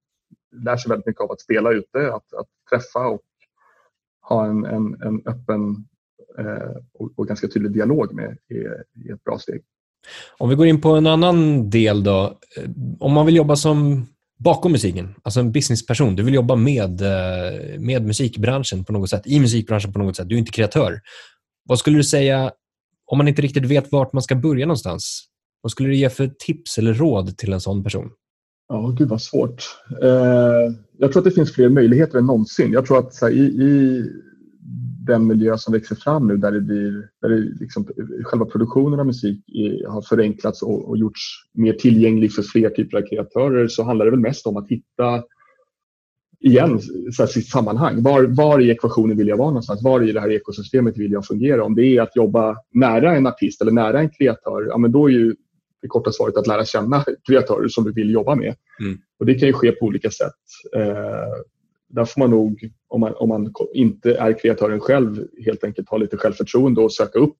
lär 0.53 0.77
sig 0.77 0.89
väldigt 0.89 1.07
mycket 1.07 1.21
av 1.21 1.33
att 1.33 1.41
spela 1.41 1.73
ute, 1.73 2.13
att, 2.13 2.35
att 2.35 2.49
träffa 2.71 3.07
och 3.09 3.23
ha 4.29 4.47
en, 4.47 4.65
en, 4.65 5.03
en 5.03 5.23
öppen 5.27 5.89
eh, 6.39 6.77
och, 6.95 7.11
och, 7.17 7.29
ganska 7.29 7.49
tydlig 7.49 7.73
dialog 7.73 8.15
med 8.15 8.39
är, 8.49 8.85
är 9.09 9.15
ett 9.15 9.25
bra 9.25 9.39
steg. 9.39 9.63
Om 10.39 10.49
vi 10.49 10.55
går 10.55 10.67
in 10.67 10.81
på 10.81 10.89
en 10.89 11.07
annan 11.07 11.71
del 11.71 12.05
då. 12.05 12.39
Eh, 12.57 12.71
om 13.01 13.13
man 13.13 13.27
vill 13.27 13.37
jobba 13.37 13.57
som 13.57 14.07
bakom 14.39 14.73
musiken, 14.73 15.15
alltså 15.23 15.41
en 15.41 15.53
businessperson. 15.53 16.17
Du 16.17 16.23
vill 16.23 16.35
jobba 16.35 16.57
med, 16.57 17.01
eh, 17.01 17.79
med 17.79 18.07
musikbranschen 18.07 18.85
på 18.85 18.93
något 18.93 19.11
sätt, 19.11 19.23
i 19.27 19.41
musikbranschen 19.41 19.93
på 19.93 19.99
något 19.99 20.17
sätt. 20.17 20.29
Du 20.29 20.35
är 20.35 20.39
inte 20.39 20.53
kreatör. 20.53 21.01
Vad 21.65 21.79
skulle 21.79 21.97
du 21.97 22.05
säga, 22.05 22.53
om 23.07 23.19
man 23.19 23.29
inte 23.29 23.43
riktigt 23.43 23.65
vet 23.65 23.93
vart 23.93 24.13
man 24.13 24.23
ska 24.23 24.35
börja 24.35 24.67
någonstans, 24.67 25.27
vad 25.63 25.73
skulle 25.73 25.89
du 25.89 25.97
ge 25.97 26.11
för 26.11 26.27
tips 26.39 26.79
eller 26.79 26.95
råd 26.95 27.39
till 27.39 27.53
en 27.53 27.61
sån 27.61 27.85
person? 27.85 28.11
Ja, 28.73 28.95
gud 28.99 29.09
vad 29.09 29.23
svårt. 29.23 29.63
Eh, 30.03 30.75
jag 30.99 31.13
tror 31.13 31.21
att 31.21 31.25
det 31.25 31.31
finns 31.31 31.55
fler 31.55 31.69
möjligheter 31.69 32.19
än 32.19 32.27
någonsin. 32.27 32.73
Jag 32.73 32.87
tror 32.87 32.99
att 32.99 33.21
här, 33.21 33.31
i, 33.31 33.41
i, 33.41 34.05
den 35.07 35.27
miljö 35.27 35.59
som 35.59 35.73
växer 35.73 35.95
fram 35.95 36.27
nu 36.27 36.37
där 36.37 36.53
det 36.53 36.61
blir, 36.61 37.09
där 37.23 37.29
det 37.29 37.37
liksom, 37.61 37.89
själva 38.25 38.47
produktionen 38.47 39.01
av 39.01 39.07
musik 39.07 39.45
är, 39.47 39.89
har 39.89 40.03
förenklats 40.03 40.63
och, 40.63 40.89
och 40.89 40.99
gjorts 40.99 41.21
mer 41.55 41.73
tillgänglig 41.73 42.33
för 42.33 42.43
fler 42.43 42.71
typer 42.71 42.99
av 42.99 43.03
kreatörer 43.03 43.69
så 43.69 43.83
handlar 43.83 44.05
det 44.05 44.11
väl 44.11 44.21
mest 44.21 44.47
om 44.47 44.57
att 44.57 44.69
hitta 44.69 45.23
igen 46.41 46.81
så 47.13 47.23
här, 47.23 47.27
sitt 47.27 47.49
sammanhang. 47.49 48.03
Var, 48.03 48.23
var 48.23 48.61
i 48.61 48.71
ekvationen 48.71 49.17
vill 49.17 49.29
jag 49.29 49.37
vara 49.37 49.51
någonstans? 49.51 49.83
Var 49.83 50.03
i 50.03 50.13
det 50.13 50.21
här 50.21 50.33
ekosystemet 50.33 50.99
vill 50.99 51.13
jag 51.13 51.27
fungera? 51.27 51.65
Om 51.65 51.75
det 51.75 51.85
är 51.85 52.03
att 52.03 52.17
jobba 52.17 52.57
nära 52.75 53.17
en 53.17 53.27
artist 53.27 53.63
eller 53.63 53.73
nära 53.73 54.01
en 54.01 54.11
kreatör, 54.11 54.67
ja, 54.69 54.79
men 54.79 54.93
då 54.93 55.09
är 55.09 55.13
ju 55.13 55.35
det 55.83 55.89
korta 55.89 56.13
svaret 56.13 56.37
att 56.37 56.47
lära 56.47 56.65
känna 56.65 57.05
kreatörer 57.29 57.69
som 57.69 57.85
vi 57.85 57.93
vill 57.93 58.11
jobba 58.11 58.35
med. 58.35 58.55
Mm. 58.81 58.99
Och 59.19 59.27
Det 59.27 59.35
kan 59.35 59.49
ju 59.49 59.53
ske 59.53 59.73
på 59.73 59.87
olika 59.87 60.11
sätt. 60.11 60.41
Eh, 60.77 61.35
där 61.89 62.05
får 62.05 62.21
man 62.21 62.31
nog, 62.31 62.71
om 62.89 63.01
man, 63.01 63.15
om 63.15 63.29
man 63.29 63.53
inte 63.75 64.15
är 64.15 64.39
kreatören 64.39 64.81
själv, 64.81 65.27
helt 65.45 65.65
enkelt 65.65 65.89
ha 65.89 65.97
lite 65.97 66.17
självförtroende 66.17 66.81
och 66.81 66.93
söka 66.93 67.19
upp 67.19 67.37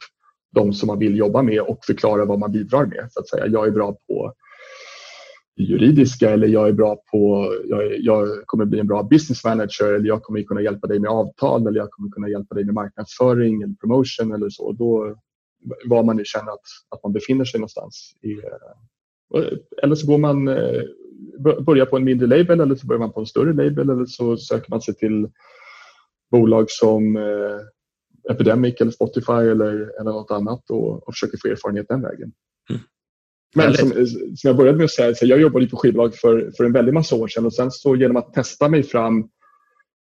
de 0.55 0.73
som 0.73 0.87
man 0.87 0.99
vill 0.99 1.17
jobba 1.17 1.43
med 1.43 1.61
och 1.61 1.85
förklara 1.85 2.25
vad 2.25 2.39
man 2.39 2.53
bidrar 2.53 2.87
med. 2.87 3.09
Så 3.11 3.21
att 3.21 3.29
säga. 3.29 3.47
Jag 3.47 3.67
är 3.67 3.71
bra 3.71 3.97
på 4.09 4.35
juridiska 5.57 6.31
eller 6.31 6.49
jag 6.49 6.69
är 6.69 6.73
bra 6.73 6.97
på, 7.13 7.53
jag, 7.65 8.01
jag, 8.01 8.29
kommer 8.47 8.65
bli 8.65 8.81
en 8.81 8.87
bra 8.87 9.03
business 9.03 9.45
manager 9.45 9.95
eller 9.95 10.07
jag 10.07 10.23
kommer 10.23 10.43
kunna 10.43 10.63
hjälpa 10.63 10.87
dig 10.87 10.99
med 10.99 11.11
avtal 11.11 11.67
eller 11.67 11.79
jag 11.79 11.91
kommer 11.91 12.11
kunna 12.11 12.29
hjälpa 12.29 12.55
dig 12.55 12.65
med 12.65 12.75
marknadsföring 12.75 13.63
eller 13.63 13.75
promotion 13.75 14.33
eller 14.33 14.49
så. 14.51 14.73
Då, 14.73 15.17
var 15.85 16.03
man 16.03 16.17
nu 16.17 16.25
känner 16.25 16.53
att, 16.53 16.67
att 16.89 17.03
man 17.03 17.13
befinner 17.13 17.45
sig 17.45 17.61
någonstans. 17.61 18.15
I, 18.23 18.33
eh, 18.33 19.53
eller 19.83 19.95
så 19.95 20.07
går 20.07 20.19
man, 20.19 20.49
eh, 20.49 20.83
börja 21.67 21.87
på 21.87 21.97
en 21.97 22.05
mindre 22.05 22.27
label 22.27 22.61
eller 22.61 22.75
så 22.75 22.87
börjar 22.87 23.01
man 23.01 23.13
på 23.13 23.21
en 23.21 23.27
större 23.27 23.53
label 23.53 23.91
eller 23.91 24.07
så 24.07 24.37
söker 24.37 24.71
man 24.71 24.81
sig 24.81 24.95
till 24.95 25.29
bolag 26.31 26.65
som 26.69 27.17
eh, 27.17 28.33
Epidemic 28.33 28.75
eller 28.81 28.91
Spotify 28.91 29.33
eller, 29.33 30.01
eller 30.01 30.11
något 30.11 30.31
annat 30.31 30.71
och, 30.71 31.09
och 31.09 31.15
försöker 31.15 31.39
få 31.43 31.49
erfarenhet 31.49 31.89
den 31.89 32.03
vägen. 32.03 32.33
Mm. 32.71 32.83
Men 33.55 33.75
som, 33.75 34.07
som, 34.07 34.49
jag 34.49 34.57
började 34.57 34.79
med 34.79 34.85
att 34.85 34.91
säga, 34.91 35.15
så 35.15 35.27
jag 35.27 35.41
jobbade 35.41 35.67
på 35.67 35.77
skivbolag 35.77 36.15
för, 36.15 36.53
för 36.57 36.65
en 36.65 36.73
väldig 36.73 36.95
massa 36.95 37.17
år 37.17 37.29
sedan 37.29 37.47
och 37.47 37.55
sen 37.55 37.71
så 37.71 37.97
genom 37.97 38.17
att 38.17 38.35
testa 38.35 38.69
mig 38.69 38.83
fram 38.83 39.29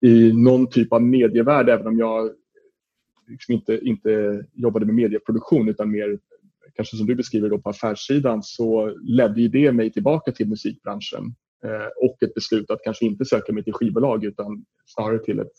i 0.05 0.33
någon 0.33 0.69
typ 0.69 0.93
av 0.93 1.03
medievärld, 1.03 1.69
även 1.69 1.87
om 1.87 1.97
jag 1.97 2.31
liksom 3.27 3.53
inte, 3.53 3.79
inte 3.81 4.43
jobbade 4.53 4.85
med 4.85 4.95
medieproduktion 4.95 5.69
utan 5.69 5.91
mer 5.91 6.19
kanske 6.75 6.97
som 6.97 7.07
du 7.07 7.15
beskriver 7.15 7.49
då 7.49 7.59
på 7.59 7.69
affärssidan 7.69 8.43
så 8.43 8.97
ledde 9.03 9.47
det 9.47 9.71
mig 9.71 9.91
tillbaka 9.91 10.31
till 10.31 10.47
musikbranschen 10.47 11.35
eh, 11.65 12.07
och 12.07 12.23
ett 12.23 12.33
beslut 12.33 12.71
att 12.71 12.79
kanske 12.83 13.05
inte 13.05 13.25
söka 13.25 13.53
mig 13.53 13.63
till 13.63 13.73
skivbolag 13.73 14.23
utan 14.25 14.65
snarare 14.85 15.19
till 15.19 15.39
ett, 15.39 15.53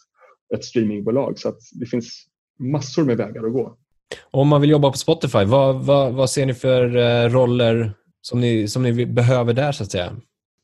ett 0.55 0.65
streamingbolag. 0.65 1.39
Så 1.39 1.55
det 1.73 1.87
finns 1.87 2.27
massor 2.59 3.05
med 3.05 3.17
vägar 3.17 3.45
att 3.45 3.53
gå. 3.53 3.77
Om 4.31 4.49
man 4.49 4.61
vill 4.61 4.71
jobba 4.71 4.91
på 4.91 4.99
Spotify, 4.99 5.45
vad, 5.45 5.85
vad, 5.85 6.13
vad 6.13 6.31
ser 6.31 6.47
ni 6.47 6.55
för 6.55 6.97
eh, 6.97 7.29
roller 7.29 7.93
som 8.21 8.41
ni, 8.41 8.69
som 8.69 8.83
ni 8.83 9.07
behöver 9.07 9.55
där 9.55 9.73
så 9.73 9.83
att 9.83 9.91
säga? 9.91 10.17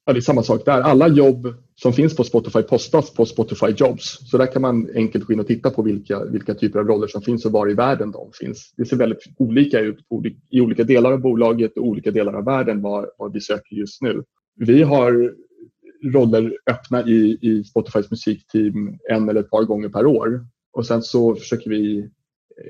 Ja, 0.05 0.13
det 0.13 0.19
är 0.19 0.21
samma 0.21 0.43
sak 0.43 0.65
där. 0.65 0.81
Alla 0.81 1.09
jobb 1.09 1.55
som 1.83 1.93
finns 1.93 2.17
på 2.17 2.25
Spotify 2.25 2.63
postas 2.63 3.15
på 3.15 3.27
Spotify 3.27 3.67
Jobs. 3.77 4.31
Så 4.31 4.39
där 4.39 4.47
kan 4.53 4.63
man 4.63 4.89
enkelt 4.95 5.25
gå 5.25 5.33
in 5.33 5.41
och 5.41 5.47
titta 5.47 5.71
på 5.71 5.83
vilka, 5.83 6.25
vilka 6.25 6.55
typer 6.55 6.79
av 6.79 6.87
roller 6.87 7.07
som 7.07 7.23
finns 7.23 7.45
och 7.45 7.53
var 7.53 7.71
i 7.71 7.75
världen 7.75 8.11
de 8.11 8.31
finns. 8.41 8.75
Det 8.77 8.85
ser 8.85 8.97
väldigt 8.97 9.25
olika 9.37 9.81
ut 9.81 9.99
i 10.51 10.61
olika 10.61 10.85
delar 10.85 11.13
av 11.13 11.21
bolaget 11.21 11.77
och 11.77 11.87
olika 11.87 12.11
delar 12.11 12.33
av 12.33 12.45
världen 12.45 12.83
var, 12.83 13.11
var 13.19 13.29
vi 13.29 13.41
söker 13.41 13.77
just 13.77 14.03
nu. 14.03 14.25
Vi 14.57 14.83
har 14.83 15.35
roller 16.05 16.59
öppna 16.71 17.07
i, 17.07 17.39
i 17.43 17.65
Spotifys 17.65 18.11
musikteam 18.11 18.99
en 19.11 19.29
eller 19.29 19.41
ett 19.41 19.51
par 19.51 19.63
gånger 19.63 19.89
per 19.89 20.07
år. 20.07 20.47
Och 20.73 20.87
sen 20.87 21.03
så 21.03 21.35
försöker 21.35 21.71
vi 21.71 22.11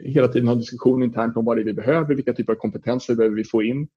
hela 0.03 0.29
tiden 0.29 0.49
ha 0.49 0.55
diskussion 0.55 1.03
internt 1.03 1.37
om 1.37 1.45
vad 1.45 1.57
det 1.57 1.63
är 1.63 1.65
vi 1.65 1.73
behöver, 1.73 2.15
vilka 2.15 2.33
typer 2.33 2.53
av 2.53 2.57
kompetenser 2.57 3.15
behöver 3.15 3.37
vi 3.37 3.45
få 3.45 3.63
in. 3.63 3.89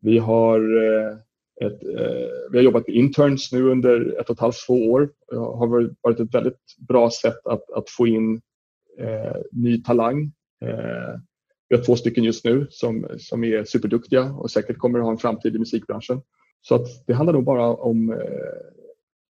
Vi 0.00 0.18
har 0.18 0.60
eh, 0.60 1.16
ett, 1.60 1.82
eh, 1.82 2.28
vi 2.50 2.58
har 2.58 2.64
jobbat 2.64 2.88
med 2.88 2.96
interns 2.96 3.52
nu 3.52 3.70
under 3.70 4.20
ett 4.20 4.30
och 4.30 4.36
ett 4.36 4.40
halvt, 4.40 4.66
två 4.66 4.90
år. 4.90 5.10
Det 5.30 5.36
har 5.36 5.90
varit 6.02 6.20
ett 6.20 6.34
väldigt 6.34 6.76
bra 6.88 7.10
sätt 7.10 7.46
att, 7.46 7.70
att 7.70 7.90
få 7.90 8.06
in 8.06 8.40
eh, 8.98 9.36
ny 9.52 9.82
talang. 9.82 10.32
Eh, 10.64 11.20
vi 11.68 11.76
har 11.76 11.84
två 11.84 11.96
stycken 11.96 12.24
just 12.24 12.44
nu 12.44 12.66
som, 12.70 13.06
som 13.18 13.44
är 13.44 13.64
superduktiga 13.64 14.24
och 14.24 14.50
säkert 14.50 14.78
kommer 14.78 14.98
att 14.98 15.04
ha 15.04 15.12
en 15.12 15.18
framtid 15.18 15.56
i 15.56 15.58
musikbranschen. 15.58 16.20
Så 16.60 16.74
att 16.74 17.06
det 17.06 17.12
handlar 17.12 17.32
nog 17.32 17.44
bara 17.44 17.74
om 17.74 18.12
eh, 18.12 18.18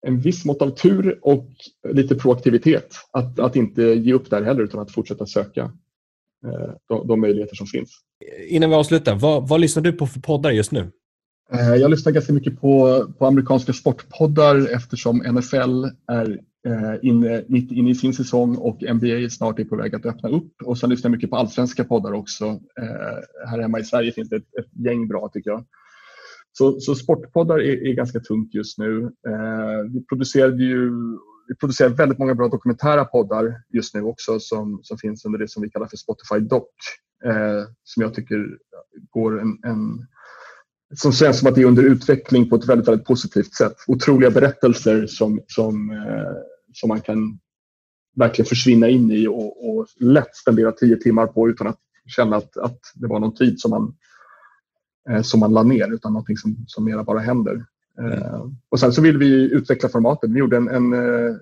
en 0.06 0.20
viss 0.20 0.44
mått 0.44 0.62
av 0.62 0.70
tur 0.70 1.18
och 1.22 1.48
lite 1.88 2.14
proaktivitet. 2.14 2.94
Att, 3.10 3.38
att 3.38 3.56
inte 3.56 3.82
ge 3.82 4.12
upp 4.12 4.30
där 4.30 4.42
heller 4.42 4.62
utan 4.62 4.80
att 4.80 4.92
fortsätta 4.92 5.26
söka 5.26 5.62
eh, 6.46 6.70
de, 6.88 7.06
de 7.08 7.20
möjligheter 7.20 7.56
som 7.56 7.66
finns. 7.66 7.90
Innan 8.48 8.70
vi 8.70 8.76
avslutar, 8.76 9.14
vad, 9.14 9.48
vad 9.48 9.60
lyssnar 9.60 9.82
du 9.82 9.92
på 9.92 10.06
för 10.06 10.20
poddar 10.20 10.50
just 10.50 10.72
nu? 10.72 10.90
Eh, 11.52 11.74
jag 11.74 11.90
lyssnar 11.90 12.12
ganska 12.12 12.32
mycket 12.32 12.60
på, 12.60 13.04
på 13.18 13.26
amerikanska 13.26 13.72
sportpoddar 13.72 14.74
eftersom 14.74 15.16
NFL 15.16 15.84
är 16.12 16.40
eh, 16.66 16.94
inne, 17.02 17.44
mitt 17.48 17.72
inne 17.72 17.90
i 17.90 17.94
sin 17.94 18.14
säsong 18.14 18.56
och 18.56 18.82
NBA 18.94 19.30
snart 19.30 19.58
är 19.58 19.64
på 19.64 19.76
väg 19.76 19.94
att 19.94 20.06
öppna 20.06 20.28
upp. 20.28 20.52
Och 20.64 20.78
sen 20.78 20.90
lyssnar 20.90 21.08
jag 21.08 21.16
mycket 21.16 21.30
på 21.30 21.36
allsvenska 21.36 21.84
poddar 21.84 22.12
också. 22.12 22.44
Eh, 22.80 23.48
här 23.48 23.58
hemma 23.58 23.80
i 23.80 23.84
Sverige 23.84 24.12
finns 24.12 24.28
det 24.28 24.36
ett, 24.36 24.58
ett 24.58 24.86
gäng 24.86 25.08
bra 25.08 25.30
tycker 25.32 25.50
jag. 25.50 25.64
Så, 26.52 26.80
så 26.80 26.94
sportpoddar 26.94 27.58
är, 27.58 27.88
är, 27.88 27.92
ganska 27.94 28.20
tungt 28.20 28.54
just 28.54 28.78
nu. 28.78 29.10
vi, 29.92 30.04
producerade 30.06 30.64
ju, 30.64 30.90
vi 31.48 31.54
producerar 31.60 31.88
väldigt 31.88 32.18
många 32.18 32.34
bra 32.34 32.48
dokumentära 32.48 33.04
poddar 33.04 33.62
just 33.72 33.94
nu 33.94 34.02
också 34.02 34.40
som, 34.40 34.80
som 34.82 34.98
finns 34.98 35.24
under 35.24 35.38
det 35.38 35.48
som 35.48 35.62
vi 35.62 35.70
kallar 35.70 35.86
för 35.86 35.96
Spotify 35.96 36.38
Doc. 36.40 36.62
som 37.84 38.02
jag 38.02 38.14
tycker 38.14 38.58
går 39.10 39.40
en, 39.40 39.58
en 39.62 40.06
som 40.96 41.12
känns 41.12 41.38
som 41.38 41.48
att 41.48 41.54
det 41.54 41.60
är 41.60 41.66
under 41.66 41.82
utveckling 41.82 42.48
på 42.48 42.56
ett 42.56 42.68
väldigt, 42.68 42.88
väldigt 42.88 43.06
positivt 43.06 43.54
sätt. 43.54 43.76
Otroliga 43.86 44.30
berättelser 44.30 45.06
som, 45.06 45.40
som, 45.48 45.90
eh, 45.90 46.36
som 46.72 46.88
man 46.88 47.00
kan 47.00 47.38
verkligen 48.16 48.46
försvinna 48.46 48.88
in 48.88 49.10
i 49.10 49.26
och, 49.26 49.70
och 49.70 49.86
lätt 50.00 50.36
spendera 50.36 50.72
tio 50.72 50.96
timmar 50.96 51.26
på 51.26 51.48
utan 51.48 51.66
att 51.66 51.78
känna 52.06 52.36
att, 52.36 52.56
att 52.56 52.80
det 52.94 53.06
var 53.06 53.20
någon 53.20 53.34
tid 53.34 53.60
som 53.60 53.70
man, 53.70 53.94
eh, 55.10 55.22
som 55.22 55.40
man 55.40 55.52
la 55.52 55.62
ner 55.62 55.94
utan 55.94 56.12
någonting 56.12 56.36
som, 56.36 56.56
som 56.66 56.84
mera 56.84 57.04
bara 57.04 57.18
händer. 57.18 57.64
Eh, 57.98 58.46
och 58.68 58.80
sen 58.80 58.92
så 58.92 59.02
vill 59.02 59.18
vi 59.18 59.52
utveckla 59.52 59.88
formatet. 59.88 60.30
Vi 60.30 60.38
gjorde 60.38 60.56
en, 60.56 60.68
en, 60.68 60.92
eh, 60.92 61.36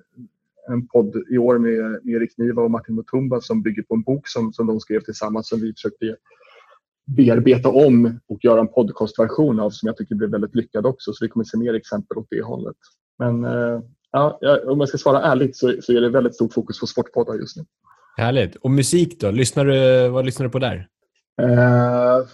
en 0.69 0.87
podd 0.87 1.23
i 1.31 1.39
år 1.39 1.59
med, 1.59 2.05
med 2.05 2.15
Erik 2.15 2.39
Niva 2.39 2.63
och 2.63 2.71
Martin 2.71 2.95
Mutumba 2.95 3.41
som 3.41 3.63
bygger 3.63 3.83
på 3.83 3.95
en 3.95 4.03
bok 4.03 4.29
som, 4.29 4.53
som 4.53 4.67
de 4.67 4.81
skrev 4.81 5.01
tillsammans 5.01 5.49
som 5.49 5.61
vi 5.61 5.73
försökte 5.73 6.17
bearbeta 7.17 7.69
om 7.69 8.21
och 8.29 8.45
göra 8.45 8.61
en 8.61 8.69
podcastversion 8.69 9.61
av 9.61 9.71
som 9.71 9.87
jag 9.87 9.97
tycker 9.97 10.15
blev 10.15 10.31
väldigt 10.31 10.55
lyckad 10.55 10.87
också. 10.87 11.13
Så 11.13 11.25
vi 11.25 11.29
kommer 11.29 11.45
se 11.45 11.59
mer 11.59 11.75
exempel 11.75 12.19
åt 12.19 12.27
det 12.31 12.43
hållet. 12.43 12.77
Men 13.19 13.45
eh, 13.45 13.81
ja, 14.13 14.39
om 14.67 14.81
jag 14.81 14.89
ska 14.89 14.99
svara 14.99 15.23
ärligt 15.23 15.57
så, 15.57 15.75
så 15.83 15.93
är 15.93 16.01
det 16.01 16.09
väldigt 16.09 16.35
stort 16.35 16.53
fokus 16.53 16.81
på 16.81 16.87
sportpoddar 16.87 17.35
just 17.35 17.57
nu. 17.57 17.65
Härligt. 18.17 18.57
Och 18.57 18.71
musik 18.71 19.21
då? 19.21 19.31
Lyssnar 19.31 19.65
du, 19.65 20.09
vad 20.09 20.25
lyssnar 20.25 20.47
du 20.47 20.51
på 20.51 20.59
där? 20.59 20.89
Eh, 21.41 22.27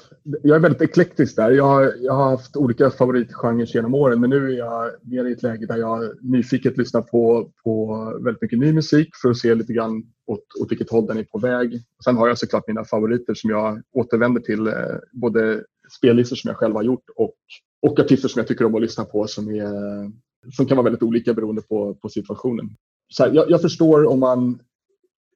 jag 0.43 0.57
är 0.57 0.61
väldigt 0.61 0.83
eklektisk 0.83 1.37
där. 1.37 1.51
Jag 1.51 1.65
har, 1.65 1.95
jag 2.01 2.13
har 2.13 2.31
haft 2.31 2.57
olika 2.57 2.91
favoritgenrer 2.91 3.67
genom 3.67 3.95
åren 3.95 4.21
men 4.21 4.31
nu 4.31 4.53
är 4.53 4.59
jag 4.59 4.91
mer 5.03 5.25
i 5.25 5.33
ett 5.33 5.43
läge 5.43 5.67
där 5.67 5.77
jag 5.77 6.13
nyfiket 6.23 6.79
lyssnar 6.79 7.03
på, 7.03 7.51
på 7.65 7.95
väldigt 8.25 8.43
mycket 8.43 8.59
ny 8.59 8.73
musik 8.73 9.09
för 9.23 9.31
att 9.31 9.37
se 9.37 9.55
lite 9.55 9.73
grann 9.73 10.03
åt, 10.27 10.45
åt 10.61 10.71
vilket 10.71 10.91
håll 10.91 11.07
den 11.07 11.19
är 11.19 11.25
på 11.25 11.39
väg. 11.39 11.83
Sen 12.05 12.17
har 12.17 12.29
jag 12.29 12.39
såklart 12.39 12.69
mina 12.69 12.85
favoriter 12.85 13.35
som 13.35 13.51
jag 13.51 13.83
återvänder 13.93 14.41
till. 14.41 14.67
Eh, 14.67 14.75
både 15.13 15.65
spellistor 15.97 16.37
som 16.37 16.49
jag 16.49 16.57
själv 16.57 16.75
har 16.75 16.83
gjort 16.83 17.05
och, 17.17 17.35
och 17.83 18.01
artister 18.01 18.29
som 18.29 18.41
jag 18.41 18.49
tycker 18.49 18.65
om 18.65 18.75
att 18.75 18.81
lyssna 18.81 19.05
på 19.05 19.27
som, 19.27 19.49
är, 19.49 20.13
som 20.53 20.67
kan 20.67 20.77
vara 20.77 20.85
väldigt 20.85 21.03
olika 21.03 21.35
beroende 21.35 21.63
på, 21.63 21.95
på 21.95 22.09
situationen. 22.09 22.71
Så 23.15 23.25
här, 23.25 23.33
jag, 23.35 23.51
jag 23.51 23.63
förstår 23.63 24.07
om 24.07 24.21
man 24.21 24.59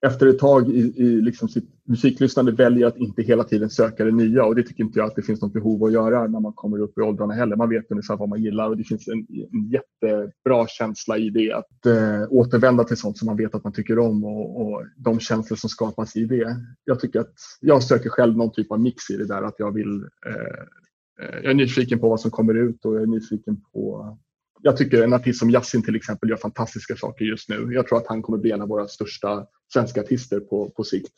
efter 0.06 0.26
ett 0.26 0.38
tag 0.38 0.68
i, 0.68 0.92
i 0.96 1.20
liksom 1.20 1.48
sitt 1.48 1.68
musiklyssnande 1.84 2.52
väljer 2.52 2.86
att 2.86 2.96
inte 2.96 3.22
hela 3.22 3.44
tiden 3.44 3.70
söka 3.70 4.04
det 4.04 4.10
nya 4.10 4.44
och 4.44 4.54
det 4.54 4.62
tycker 4.62 4.84
inte 4.84 4.98
jag 4.98 5.06
att 5.06 5.16
det 5.16 5.22
finns 5.22 5.42
något 5.42 5.52
behov 5.52 5.84
att 5.84 5.92
göra 5.92 6.26
när 6.26 6.40
man 6.40 6.52
kommer 6.52 6.80
upp 6.80 6.98
i 6.98 7.00
åldrarna 7.00 7.34
heller. 7.34 7.56
Man 7.56 7.68
vet 7.68 7.90
ungefär 7.90 8.16
vad 8.16 8.28
man 8.28 8.42
gillar 8.42 8.68
och 8.68 8.76
det 8.76 8.84
finns 8.84 9.08
en, 9.08 9.26
en 9.52 9.68
jättebra 9.68 10.66
känsla 10.66 11.18
i 11.18 11.30
det 11.30 11.52
att 11.52 11.86
eh, 11.86 12.22
återvända 12.30 12.84
till 12.84 12.96
sånt 12.96 13.18
som 13.18 13.26
man 13.26 13.36
vet 13.36 13.54
att 13.54 13.64
man 13.64 13.72
tycker 13.72 13.98
om 13.98 14.24
och, 14.24 14.60
och, 14.60 14.84
de 14.96 15.20
känslor 15.20 15.56
som 15.56 15.70
skapas 15.70 16.16
i 16.16 16.24
det. 16.24 16.56
Jag 16.84 17.00
tycker 17.00 17.20
att 17.20 17.34
jag 17.60 17.82
söker 17.82 18.10
själv 18.10 18.36
någon 18.36 18.52
typ 18.52 18.72
av 18.72 18.80
mix 18.80 19.10
i 19.10 19.16
det 19.16 19.26
där 19.26 19.42
att 19.42 19.58
jag 19.58 19.72
vill 19.72 20.06
eh, 20.26 21.26
eh 21.26 21.36
jag 21.42 21.50
är 21.50 21.54
nyfiken 21.54 21.98
på 21.98 22.08
vad 22.08 22.20
som 22.20 22.30
kommer 22.30 22.54
ut 22.54 22.84
och 22.84 22.94
jag 22.94 23.02
är 23.02 23.06
nyfiken 23.06 23.60
på 23.72 24.18
jag 24.62 24.76
tycker 24.76 25.02
en 25.02 25.12
artist 25.12 25.38
som 25.38 25.50
Yasin 25.50 25.82
till 25.82 25.96
exempel 25.96 26.30
gör 26.30 26.36
fantastiska 26.36 26.96
saker 26.96 27.24
just 27.24 27.48
nu. 27.48 27.68
Jag 27.72 27.86
tror 27.88 27.98
att 27.98 28.06
han 28.06 28.22
kommer 28.22 28.38
bli 28.38 28.50
en 28.50 28.62
av 28.62 28.68
våra 28.68 28.88
största 28.88 29.46
svenska 29.72 30.00
artister 30.00 30.40
på, 30.40 30.70
på 30.70 30.84
sikt. 30.84 31.12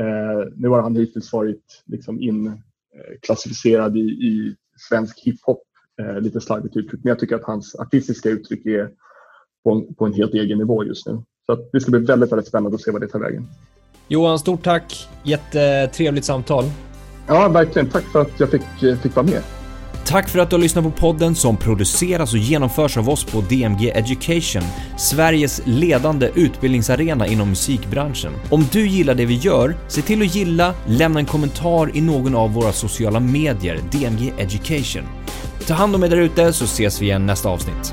Eh, 0.00 0.48
nu 0.56 0.68
har 0.68 0.82
han 0.82 0.96
hittills 0.96 1.32
varit 1.32 1.82
liksom 1.86 2.20
inklassificerad 2.20 3.96
i, 3.96 4.00
i 4.00 4.56
svensk 4.88 5.20
hiphop, 5.24 5.62
eh, 6.02 6.20
lite 6.20 6.40
slarvigt 6.40 6.76
uttryckt, 6.76 7.04
men 7.04 7.10
jag 7.10 7.18
tycker 7.18 7.36
att 7.36 7.44
hans 7.44 7.74
artistiska 7.74 8.28
uttryck 8.28 8.66
är 8.66 8.90
på 9.64 9.72
en, 9.72 9.94
på 9.94 10.06
en 10.06 10.12
helt 10.12 10.34
egen 10.34 10.58
nivå 10.58 10.84
just 10.84 11.06
nu. 11.06 11.22
Så 11.46 11.68
det 11.72 11.80
ska 11.80 11.90
bli 11.90 12.00
väldigt, 12.00 12.32
väldigt 12.32 12.48
spännande 12.48 12.74
att 12.74 12.82
se 12.82 12.90
vad 12.90 13.00
det 13.00 13.08
tar 13.08 13.18
vägen. 13.18 13.46
Johan, 14.08 14.38
stort 14.38 14.62
tack. 14.62 15.08
Jättetrevligt 15.24 16.24
samtal. 16.24 16.64
Ja, 17.26 17.48
verkligen. 17.48 17.88
Tack 17.88 18.04
för 18.04 18.20
att 18.20 18.40
jag 18.40 18.50
fick, 18.50 18.62
fick 19.02 19.16
vara 19.16 19.26
med. 19.26 19.59
Tack 20.10 20.28
för 20.28 20.38
att 20.38 20.50
du 20.50 20.56
har 20.56 20.60
lyssnat 20.60 20.84
på 20.84 20.90
podden 20.90 21.34
som 21.34 21.56
produceras 21.56 22.32
och 22.32 22.38
genomförs 22.38 22.96
av 22.96 23.08
oss 23.08 23.24
på 23.24 23.40
DMG 23.40 23.90
Education, 23.90 24.62
Sveriges 24.98 25.62
ledande 25.64 26.30
utbildningsarena 26.34 27.26
inom 27.26 27.48
musikbranschen. 27.48 28.32
Om 28.50 28.66
du 28.72 28.86
gillar 28.86 29.14
det 29.14 29.26
vi 29.26 29.34
gör, 29.34 29.76
se 29.88 30.02
till 30.02 30.22
att 30.22 30.34
gilla, 30.34 30.74
lämna 30.86 31.20
en 31.20 31.26
kommentar 31.26 31.96
i 31.96 32.00
någon 32.00 32.34
av 32.34 32.52
våra 32.52 32.72
sociala 32.72 33.20
medier, 33.20 33.80
DMG 33.92 34.32
Education. 34.38 35.02
Ta 35.66 35.74
hand 35.74 35.94
om 35.94 36.04
er 36.04 36.08
därute 36.08 36.52
så 36.52 36.64
ses 36.64 37.02
vi 37.02 37.06
igen 37.06 37.26
nästa 37.26 37.48
avsnitt. 37.48 37.92